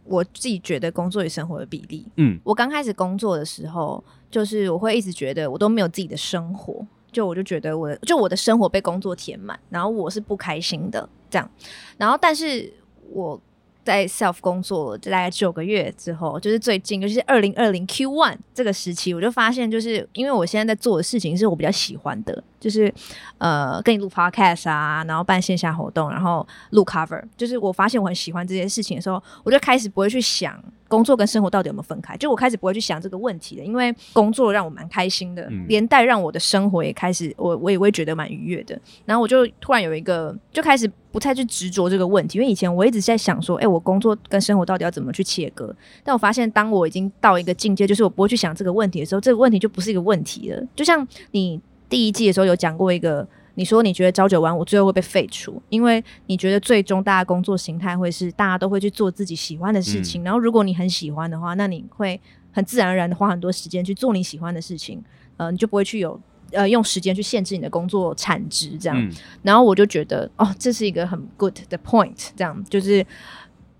[0.04, 0.24] 我。
[0.24, 2.04] 自己觉得工作与生活的比例。
[2.16, 11.48] 嗯，我刚开始工作的时候，就是我会一直觉得我都没有自己的生活，就我就觉得我的就我的生活被工作填满，然后我是不开心的这样。
[11.96, 12.72] 然后，但是
[13.10, 13.40] 我
[13.84, 22.92] 在 self 工作大概九个月之后，就是最近，尤其是二零二零 Q one 这个时期，我就发现，就是因为我现在在做的事情是我比较喜欢的，就是
[23.38, 30.62] 呃，跟你录 podcast 啊，然后办线下活动，然后录 cover，就是我发现我很喜欢这件事情的时候，我就开始不会去想
[30.92, 38.78] 工作跟生活到底有没有分开，就我开始不会去想这个问题了，因为工作让我蛮开心的，嗯、连带让我的生活也开始，我我也会觉得蛮愉悦的。
[39.06, 45.74] 然后我就突然有一个，就开始不太去执着这个问题，因为以前我一直在想说，哎、欸，我工作跟生活到底要怎么去切割？
[46.04, 50.62] 但我发现，当我已经到一个境界，就是我不会去想这个问题的时候，这个问题就不是一个问题了。
[50.76, 53.26] 就像你第一季的时候有讲过一个。
[53.54, 62.18] 你说你觉得朝九晚五最后会被废除，因为你觉得最终大家工作形态会是大家都会去做自己喜欢的事情，嗯、然后如果你很喜欢的话，那你会
[62.50, 65.02] 很自然而然的花很多时间去做你喜欢的事情，
[65.36, 66.18] 呃，你就不会去有
[66.52, 68.98] 呃用时间去限制你的工作产值这样。
[68.98, 69.12] 嗯、
[69.42, 73.06] 然后我就觉得哦，这是一个很 good 的 point，这样就是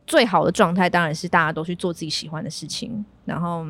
[0.06, 3.64] 最好的状态当然是大家都去做自己喜欢的事情，然后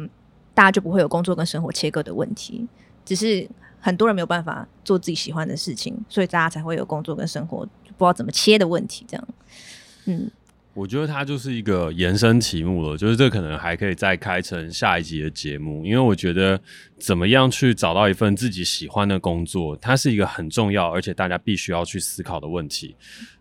[0.53, 2.67] 大家就不会有工作跟生活切割的问题，
[3.05, 3.49] 只是。
[3.85, 9.05] 很多人没有办法做自己喜欢的事情，所以大家才会有工作跟生活不知道怎么切的问题。
[9.09, 9.29] 这样，
[10.07, 10.31] 嗯，
[10.73, 16.61] 我觉得它就是一个延伸题目了，就是这可能还可以再开成下一集的节目，因为我觉得
[16.97, 22.95] 怎么样去找到一份自己喜欢的工作，它是一个很重要而且大家必须要去思考的问题。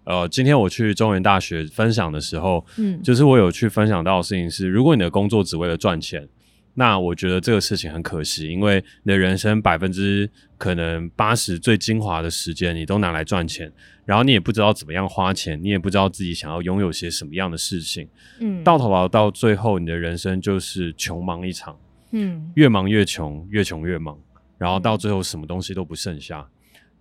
[0.06, 6.28] 呃，今天我去中原大学分享的时候，嗯，就是我有去分享到的事情是，如果你的工作只为了赚钱。
[6.74, 13.72] 那我觉得这个事情很可惜，因为你的人生百分之可能八十最精华的时间，你都拿来赚钱，
[14.06, 18.08] 然后你也不知道怎么样花钱，你也不知道自己想要拥有些什么样的事情，
[18.40, 21.78] 嗯，到头来到最后，你的人生就是穷忙一场，
[22.12, 24.18] 嗯，越忙越穷，越穷越忙，
[24.58, 26.48] 然后到最后什么东西都不剩下。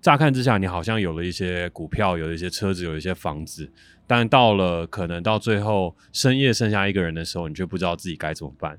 [0.00, 3.70] 乍看之下，你好像有了一些股票，有了一些车子，有一些房子，
[4.06, 8.78] 但到了可能到最后深夜剩下一个人的时候，你却不知道自己该怎么办。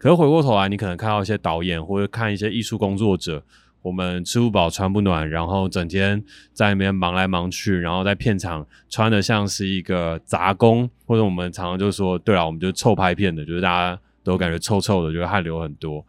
[0.00, 3.44] 可是回过头来，你可能看到一些导演或者看一些艺术工作者，
[3.82, 16.02] 我们吃不饱穿不暖，然后整天在那边忙来忙去，然后在片场穿的像是一个杂工，或者我们常常就说，对啊，我们就臭拍片的，就是大家都感觉臭臭的，就是汗流很多，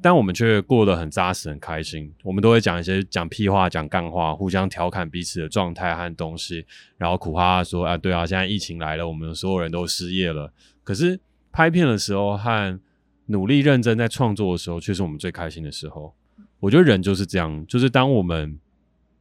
[0.00, 2.10] 但我们却过得很扎实、很开心。
[2.22, 6.64] 我们都会讲一些讲屁话、讲干话，互相调侃彼此的状态和东西，
[6.96, 10.50] 然后苦哈哈说啊，对啊，现在疫情来了，我们所有人都失业了。
[10.82, 11.20] 可是
[11.52, 12.80] 拍片的时候和
[13.26, 16.14] 努力认真在创作的时候，却是我们最开心的时候。
[16.60, 18.58] 我觉得人就是这样，就是当我们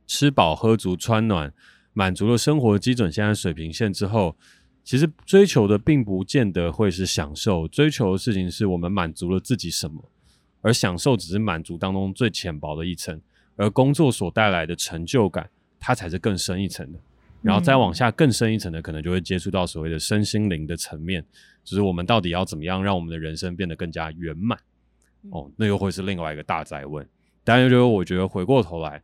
[0.07, 1.53] 吃饱喝足穿暖，
[1.93, 4.35] 满足了生活基准线和水平线之后，
[4.83, 10.09] 其实追求的并不见得会是享受，追求的事情是我们满足了自己什么，
[10.61, 13.19] 而享受只是满足当中最浅薄的一层，
[13.55, 16.99] 而工作所带来的成就感，它才是更深一层的。
[17.41, 21.23] 然后再往下更深一层的，可能就会接触到所谓的身心灵的层面。
[21.65, 24.57] 就是我们到底要怎么样让我们的人生变得更加圆满？
[25.31, 27.03] 哦，那又会是另外一个大灾问。
[27.43, 29.01] 当然，就是我觉得回过头来，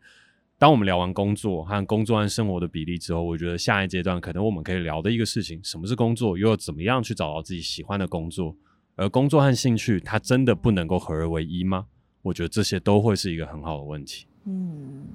[0.59, 8.55] 当我们聊完工作和工作和生活的比例之后，我觉得下一阶段可能我们可以聊的一个事情，什么是工作，又要怎么样去找到自己喜欢的工作？
[8.95, 11.87] 而工作和兴趣，它真的不能够合二为一吗？
[12.21, 14.27] 我觉得这些都会是一个很好的问题。
[14.45, 15.07] 嗯，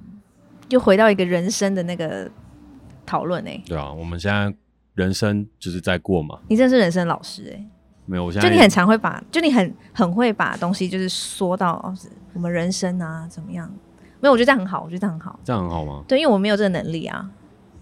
[0.69, 2.29] 又回到一个人生的那个
[3.05, 3.63] 讨论诶。
[3.65, 4.53] 对啊，我们现在。
[4.97, 7.67] 人生就是在过嘛，你真是人生老师哎、欸！
[8.07, 11.93] 没有，我现在就你很常会把，就你很很会把东西就是说到、哦、
[12.33, 13.71] 我们人生啊怎么样？
[14.19, 16.03] 没有，我觉得这样很好，我觉得这样很好，这样很好吗？
[16.07, 17.29] 对，因为我没有这个能力啊。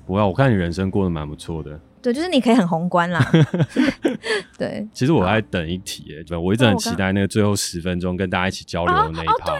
[0.06, 1.80] 不要，我看你人生过得蛮不错的。
[2.02, 3.26] 对，就是你可以很宏观啦。
[4.60, 9.54] 对，其实我在等一题哎、欸，我一直很期待那个最后十分钟跟大家一起交流的那一趴。
[9.54, 9.60] 哦哦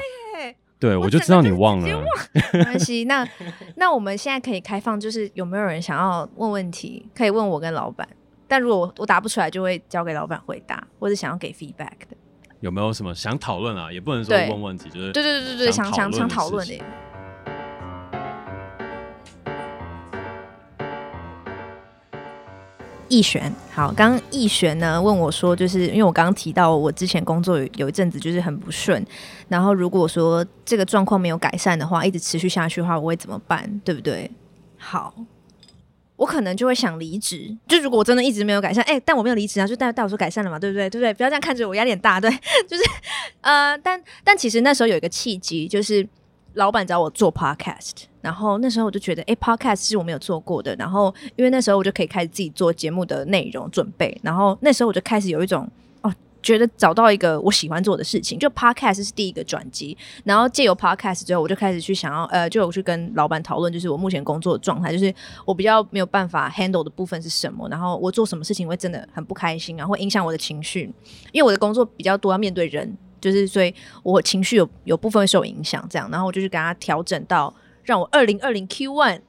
[0.86, 2.04] 对，我就知道你忘了。
[2.54, 3.28] 没关系，那
[3.76, 8.08] 那我们现在可以开放，就是有没有人想要问问题，可以问我跟老板。
[8.48, 12.16] 但如果我我答不出来，就会交给老板回答，或者想要给 feedback 的。
[12.60, 13.92] 有没有什么想讨论啊？
[13.92, 16.80] 也不能说问问题，就是对对对对对，想想想讨论的。
[23.16, 29.02] 易璇，好，刚刚易璇呢问我说，就是因为我刚刚提到我之前工作有有一阵子就是很不顺，
[29.48, 33.82] 然后如果说这个状况没有改善的话，一直持续下去的话，我会怎么办？
[33.86, 34.30] 对不对？
[34.78, 35.14] 好，
[36.18, 37.56] 我可能就会想离职。
[37.68, 40.90] 就如果我真的一直没有改善，哎、但我没有离职啊，就代代我说改善了嘛，对不对？
[40.90, 41.14] 对不对？
[41.14, 42.30] 不要这样看着我，压力很大，对，
[42.68, 42.84] 就是
[43.40, 46.06] 呃，但但其实那时候有一个契机，就是
[46.56, 47.92] 老板找我做 podcast。
[48.26, 50.76] 然后那时候我就觉得，哎，Podcast 是我没有做过的。
[50.76, 54.20] 然后因为那时候我就可以开始自己做节目的内容准备。
[54.24, 55.70] 然后那时候我就开始有一种。
[56.02, 56.12] 哦
[56.46, 65.12] 觉得找到一个我喜欢做的事情，就 podcast 是第一个转机，然后借由 podcast 之后，我就开始去想要，呃，就有去跟老板讨论，就是我目前工作的状态，就是
[65.44, 70.84] 我比较没有办法 handle 的部分是什么，然后我做什么事情会真的很不开心，然后会影响我的情绪，
[71.32, 73.74] 因为我的工作比较多要面对人，就是所以
[74.04, 77.52] 我情绪有有部分受影响，这样，然后我就去给他调整到，
[77.86, 79.22] 让我二零二零 Q one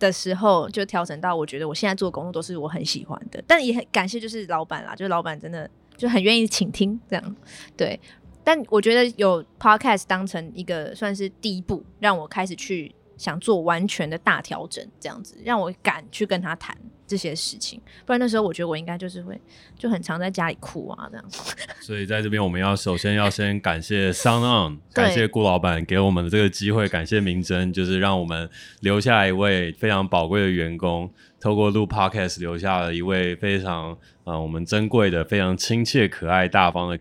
[0.00, 5.70] 的时候就调整到，我觉得我现在做的工作都是我很喜欢的，但也很感谢就是老板啦，就是老板真的。
[5.96, 7.36] 就很愿意倾听这样，
[7.76, 8.00] 对，
[8.42, 16.74] 但我觉得有 podcast 当成一个算是第一步，让我开始去想做完全的大调整，这样子让我敢去跟他谈
[17.10, 19.36] 这些事情，不然那时候我觉得我应该就是会
[19.76, 21.56] 就很常在家里哭啊这样子。
[21.82, 28.48] 所以在这边我们要首先要先感谢 SoundOn，感谢顾老板给我们的这个机会，感谢明真，就是让我们
[28.80, 31.12] 留下一位非常宝贵的员工。
[31.40, 33.92] 透过录 Podcast 留下了一位非常
[34.24, 36.98] 啊、呃，我们珍贵的、非常亲切、可爱、大方的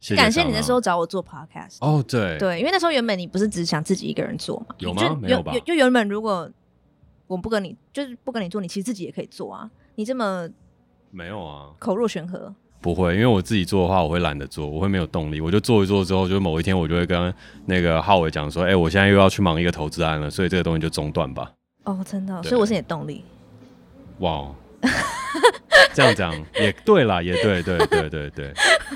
[0.00, 0.16] 谢。
[0.16, 1.76] 感谢你那时候找我做 Podcast。
[1.80, 4.74] 哦，对对，因为那时候原本你不是只想自己一个人做嘛？
[4.78, 5.16] 有吗？
[5.22, 5.52] 没有吧？
[5.64, 6.50] 就原本如果
[7.30, 9.70] 我不跟你，就是不跟你做，你其实自己也可以做啊。
[9.94, 10.48] 你这么
[11.12, 11.70] 没有啊？
[11.78, 12.52] 口若悬河？
[12.80, 15.40] 不会，因为我自己做的话，我会懒得做，我会没有动力。
[15.40, 17.32] 我就做一做之后，就某一天我就会跟
[17.66, 21.52] 那个浩伟讲说：“哎、欸，我现在又要去忙一个投资案了，所以这个东西就中断吧。”
[21.84, 23.24] 哦，真的，所以我是你的动力。
[24.18, 24.52] 哇
[25.94, 28.54] 这样讲也对啦，也对，对，对，对，对，对，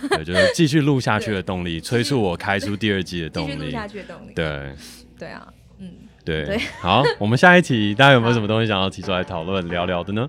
[0.08, 3.52] 对，就是继续录下去的动力，催促我开出第二季的动力。
[3.54, 4.32] 继续录下去的动力。
[4.34, 4.74] 对，
[5.18, 5.46] 对啊，
[5.78, 5.92] 嗯，
[6.24, 10.28] 对，对好，我们下一题，大家有没有什么东西想要提出来讨论聊聊的呢？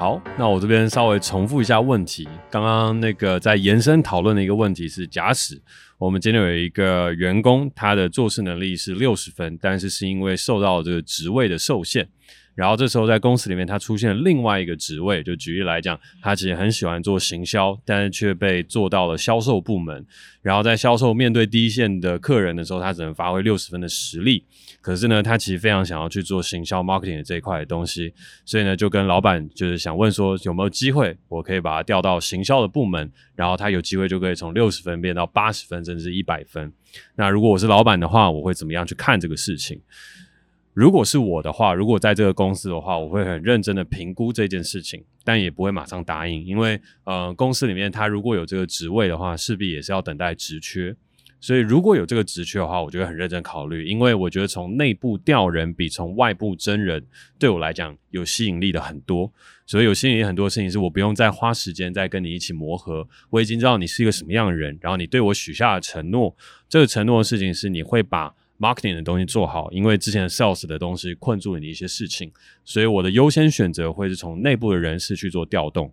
[0.00, 5.60] 好，那我这边稍微重复一下问题，刚刚那个在延伸讨论的一个问题是，假使。
[5.98, 12.08] 我们今天有一个员工，他的做事能力是六十分，但是是因为受到这个职位的受限，
[12.54, 20.06] 然后这时候在公司里面他出现了另外一个职位，就举例来讲，他其实很喜欢做行销，但是却被做到了销售部门，
[20.40, 24.46] 然后在销售面对第一线的客人的时候，他只能发挥六十分的实力。
[24.80, 28.14] 可是呢，他其实非常想要去做行销 marketing 的这一块的东西，
[28.44, 36.72] 所以呢，就跟老板就是想问说，有没有机会我可以把他调到行销的部门，然后他有机会就可以从六十分变到八十分，甚至一百分。
[37.16, 39.80] 那如果我是老板的话，我会怎么样去看这个事情？
[40.72, 50.96] 如果是我的话，如果在这个公司的话，我会很认真的评估这件事情，但也不会马上答应，因为呃，公司里面他如果有这个职位的话，势必也是要等待职缺。
[51.40, 57.06] 所以如果有这个职缺的话，我就会很认真考虑，因为我觉得从内部调人比从外部征人
[57.38, 59.32] 对我来讲有吸引力的很多。
[59.66, 66.36] 所以有吸引力很多事情是我不用再花时间再跟你一起磨合，我已经知道你是一个什么样的人，然后你对我许下的承诺，
[66.68, 72.30] 这个承诺的事情是你会把 marketing 的东西做好，因为之前的 sales 的东西困住了你一些事情，
[72.64, 75.90] 所以我的优先选择会是从内部的人事去做调动。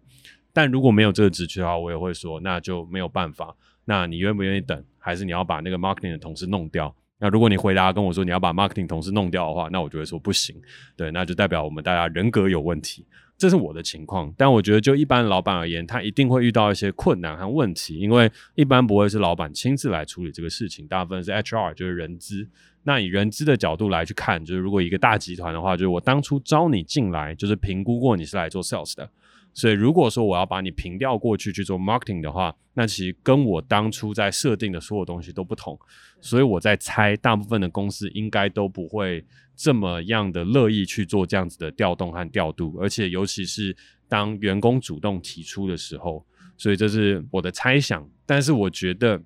[0.52, 3.56] 但如果没有这个职缺的话，我也会说那就没有办法。
[3.90, 4.84] 那你愿不愿意等？
[5.00, 6.94] 还是你要把那个 marketing 的同事弄掉？
[7.20, 10.56] 那如果你回答跟我说你要把 marketing 同事弄掉的话，那我就会说不行。
[10.98, 13.06] 对，那就代表我们大家人格有问题。
[13.38, 14.34] 这是我的情况。
[14.36, 22.48] 但我觉得就一般老板而言，他一定会遇到一些困难和问题，因为一般不会是老板亲自来处理这个事情，大部分是 HR，就是人资。
[22.84, 29.10] 那以人资的角度来去看，就是如果一个大集团的话，就是我当初招你进来，就是评估过你是来做 sales 的。
[29.58, 35.76] 所以，如果说我要把你平调过去去做 marketing 的话，那其实跟我当初在设定的所有东西都不同。
[36.22, 43.76] 所以我在猜，大部分的公司应该都不会这么样的乐意去做这样子的调动和调度，而且尤其是
[44.08, 46.24] 当员工主动提出的时候。
[46.56, 48.08] 所以这是我的猜想。
[48.28, 49.20] 但是我觉得，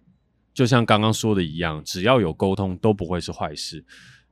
[0.54, 3.84] 就像刚刚说的一样，只要有沟通，都不会是坏事。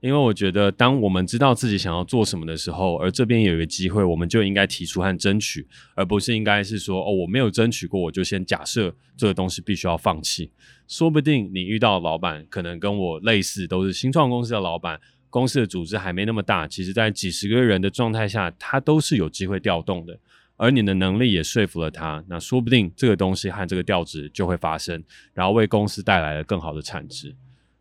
[0.01, 10.51] 因为我觉得，当我们知道自己想要做什么的时候，而这边有一个机会，我们就应该提出和争取，而不是应该是说，哦，我没有争取过，我就先假设这个东西必须要放弃。
[10.87, 14.97] 说不定你遇到的老板可能跟我类似，都是新创公司的老板，
[15.29, 20.17] 公司的组织还没那么大，其实在几十个人的状态下，他都是有机会调动的，
[20.55, 27.35] 而你的能力也说服了他，那说不定这个东西和这个调职就会发生，然后为公司带来了更好的产值。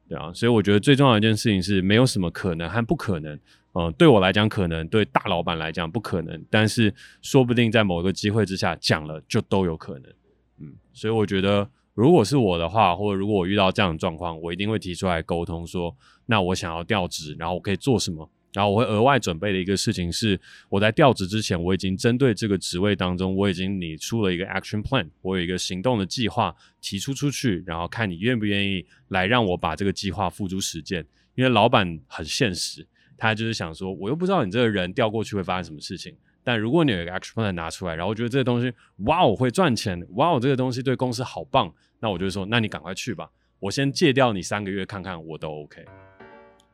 [0.09, 3.39] 对啊，所以我觉得最重要一件事情是没有什么可能和不可能。
[3.75, 6.93] 嗯、对我来讲可能，对大老板来讲不可能，但是
[7.23, 10.11] 说不定在某个机会之下讲了就都有可能。
[10.59, 15.95] 嗯，所以我觉得如果是我的话，或者如果我遇到这样的状况，我一定会提出来沟通说，
[16.27, 18.29] 那我想要调职，然后我可以做什么，
[18.59, 31.07] 然后我会额外准备的一个事情是，我在调职之前，我已经针对这个职位当中，我已经拟出了一个 action plan，我有一个行动的计划提出出去，然后看你愿不愿意来让我把这个计划付诸实践。
[31.37, 32.85] 因为老板很现实，
[33.17, 38.73] 他就是想说，我又不知道你这个人调过去会发生什么事情，但如果你有一个 action plan 拿出来，然后觉得这个东西，
[39.05, 43.31] 哇，我会赚钱，哇，我这个东西对公司好棒，那我就说，那你赶快去吧，
[43.61, 45.85] 我先借调你三个月看看，我都 OK。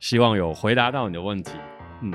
[0.00, 1.52] 希望有回答到你的问题。
[2.04, 2.12] 嗯，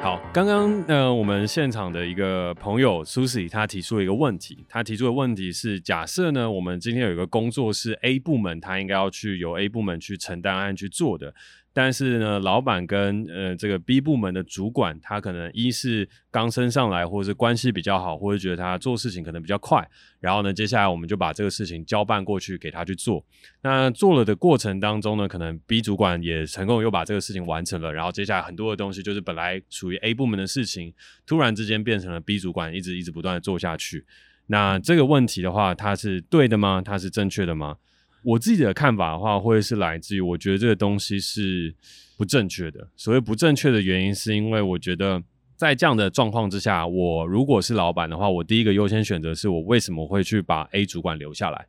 [0.00, 11.34] 好，刚刚呃，我们现场的一个朋友 Susie，他提出了一个问题，他提出的问题是：假设呢，我们今天有一个工作是 A 部门，他应该要去由 A 部门去承担和去做的。
[11.80, 19.88] 但是呢，老板跟呃这个 B 部门的主管，他可能一是刚升上来，或者是关系比较好，或者觉得他做事情可能比较快。
[20.18, 23.24] 然后呢，接下来我们就把这个事情交办过去给他去做。
[23.62, 27.92] 那做了的过程当中呢，可能 B 主管也成功又把这个事情完成了。
[27.92, 30.92] 然后接下来很多的东西就是本来属于 A 部门的事情，
[31.24, 34.04] 突然之间变成了 B 主管一直一直不断的做下去。
[34.48, 36.82] 那这个问题的话，它是对的吗？
[36.84, 37.76] 它是正确的吗？
[38.22, 41.74] 我自己的看法的话，会是来自于我觉得这个东西是
[42.16, 42.88] 不正确的。
[42.96, 45.22] 所谓不正确的原因，是因为我觉得
[45.56, 51.66] 在这样的状况之下，我如果是老板的话，我第一个优先选择是我为什么会去把 A 主管留下来？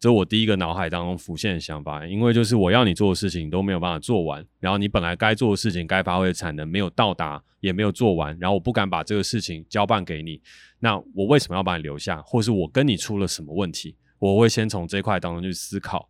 [0.00, 2.06] 这我第一个脑海当中浮现的想法。
[2.06, 10.40] 因为就是我要你做的事情都没有办法做完，然后你本来该做的事情、该发挥的产能没有到达，也没有做完，然后我不敢把这个事情交办给你，
[10.78, 12.22] 那我为什么要把你留下？
[12.22, 13.96] 或是我跟你出了什么问题？
[14.18, 16.08] 我会先从这块当中去思考，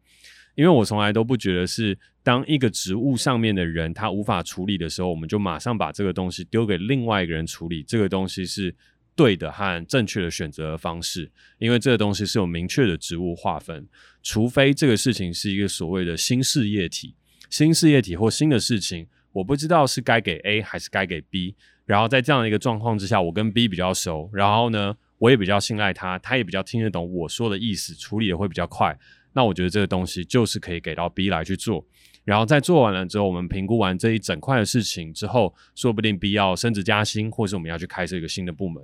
[0.55, 8.75] 因为我从来都不觉得是当一个职务上面的人他无法处理的时候，我们就马上把这个东西丢给另外一个人处理，这个东西是
[9.15, 13.89] 对的和正确的选择的方式，因为这个东西是有明确的职务划分，
[14.23, 17.15] 除非这个事情是一个所谓的新事业体、
[17.51, 28.99] 新事业体或新的事情，我不知道是该给 A 还是该给 B，然后在这样的一个状况之下，我跟 B 比较熟，然后呢，我也比较信赖他，他也比较听得懂我说的意思，处理也会比较快。
[29.35, 31.85] 那我觉得这个东西就是可以给到 B 来去做，
[32.25, 38.83] 然后在做完了之后，我们评估完这一整块的事情之后，说不定 B 要升职加薪，或是我们要去开设一个新的部门。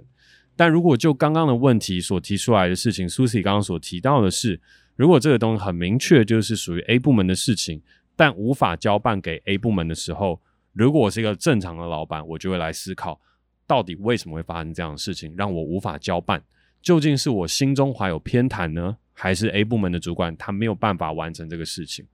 [0.55, 4.61] 但如果就刚刚的问题所提出来的事情，Susi 刚刚所提到的是，
[4.95, 7.82] 如果这个东西很明确就是属于 A 部门的事情，
[8.14, 10.41] 但无法交办给 A 部门的时候，
[10.72, 13.20] 如果我是一个正常的老板，我就会来思考。
[13.66, 16.42] 到底为什么会发生这样的事情，让我无法交办？
[16.82, 22.06] 究竟是我心中怀有偏袒呢，还是 A 部门的主管他没有办法完成这个事情？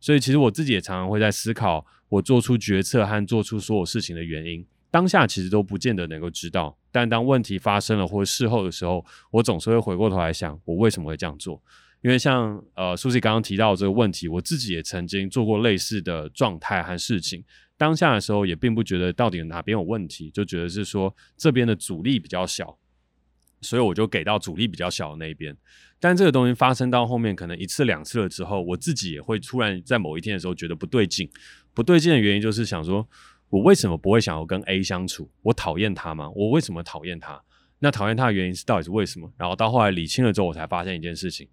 [0.00, 4.64] 所以，其实我自己也常常会在思考，我做出决策和做出所有事情的原因。
[4.90, 11.60] 当下其实都不见得能够知道，但当问题发生了或者事后的时候，我总是会回过头来想，我为什么会这样做？
[12.02, 17.42] 因为像呃，Susie 刚刚提到这个问题，我自己也曾经做过类似的状态和事情。
[17.76, 22.78] 当下的时候也并不觉得到底哪边有问题，就觉得是说这边的阻力比较小，
[23.60, 25.56] 所以我就给到阻力比较小的那一边。
[25.98, 31.28] 但这个东西发生到后面可能一次两次了之后，我自己也会突然在某一天的时候觉得不对劲。
[31.72, 33.08] 不对劲的原因就是想说，
[33.48, 35.30] 我为什么不会想要跟 A 相处？
[35.42, 36.30] 我讨厌他吗？
[36.30, 37.42] 我为什么讨厌他？
[37.80, 39.32] 那讨厌他的原因是到底是为什么？
[39.36, 41.48] 然后到后来理清了之后，我才发现一件事情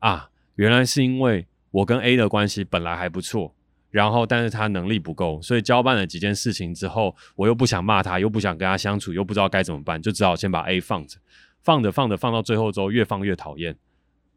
[0.00, 3.54] 啊，原来是因为我跟 A 的关系本来还不错。
[3.92, 11.18] 然后，但是他能力不够，所以交办了几件事情之后，我又不想骂他，又不想跟他相处，又不知道该怎么办，就只好先把 A 放着，
[11.62, 13.76] 放着放着放到最后之后，越放越讨厌，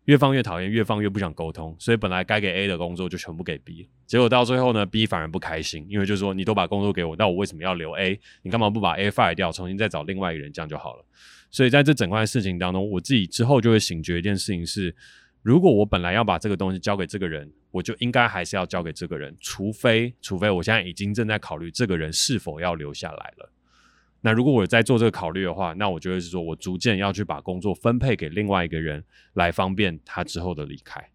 [0.03, 8.19] 越放越讨厌，越放越不想沟通，所以本来该给 A 的工作就全部给 B，结果到最后呢，B 反而不开心，因为就是说你都把工作给我，那我为什么要留 A？
[8.41, 11.05] 你干嘛不把 A 甩掉，重新再找另外一个人，这样就好了。
[11.49, 14.93] 所以在这整块事情当中，我自己之后就会醒觉一件事情是。
[15.41, 23.51] 如果我本来要把这个东西交给这个人，我就应该还是要交给这个人，除非除非我现在已经正在考虑这个人是否要留下来了。
[24.21, 29.03] 那如果我在做这个考虑的话，那我就会是说我逐渐要去把工作分配给另外一个人，
[29.33, 31.09] 来方便他之后的离开。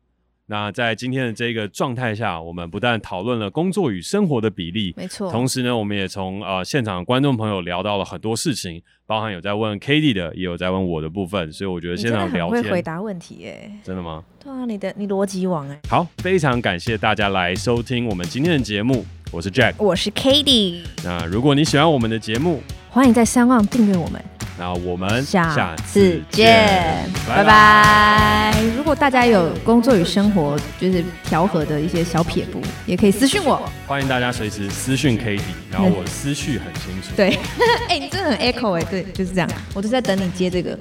[0.51, 14.25] 那在今天的这个状态下，我们不但讨论了工作与生活的比例，没错，同时呢，我们也从呃现场的观众朋友聊到了很多事情，包含有在问 Cady 的，也有在问我的部分，所以我觉得现场聊天会回答问题耶，真的吗？
[14.43, 22.61] 对啊，你的你逻辑王哎，好，非常感谢大家来收听我们今天的节目，我是 Jack，我是 Cady，那如果你喜欢我们的节目，
[22.93, 24.21] 欢迎在三旺订阅我们。
[24.59, 28.53] 那我们下次见，拜拜。
[28.77, 33.63] 如果大家有工作与生活就是调和的一些小撇步，也可以私讯我。
[33.87, 37.15] 欢迎大家随时私讯 Cady，然后我思绪很清楚。
[37.15, 37.39] 对，
[37.89, 39.49] 哎、欸，你真的很 echo 哎、欸，对，就是这样。
[39.73, 40.77] 我都在等你接这个。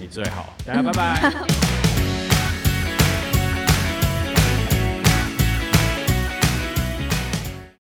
[0.00, 1.32] 你最好，大家拜拜。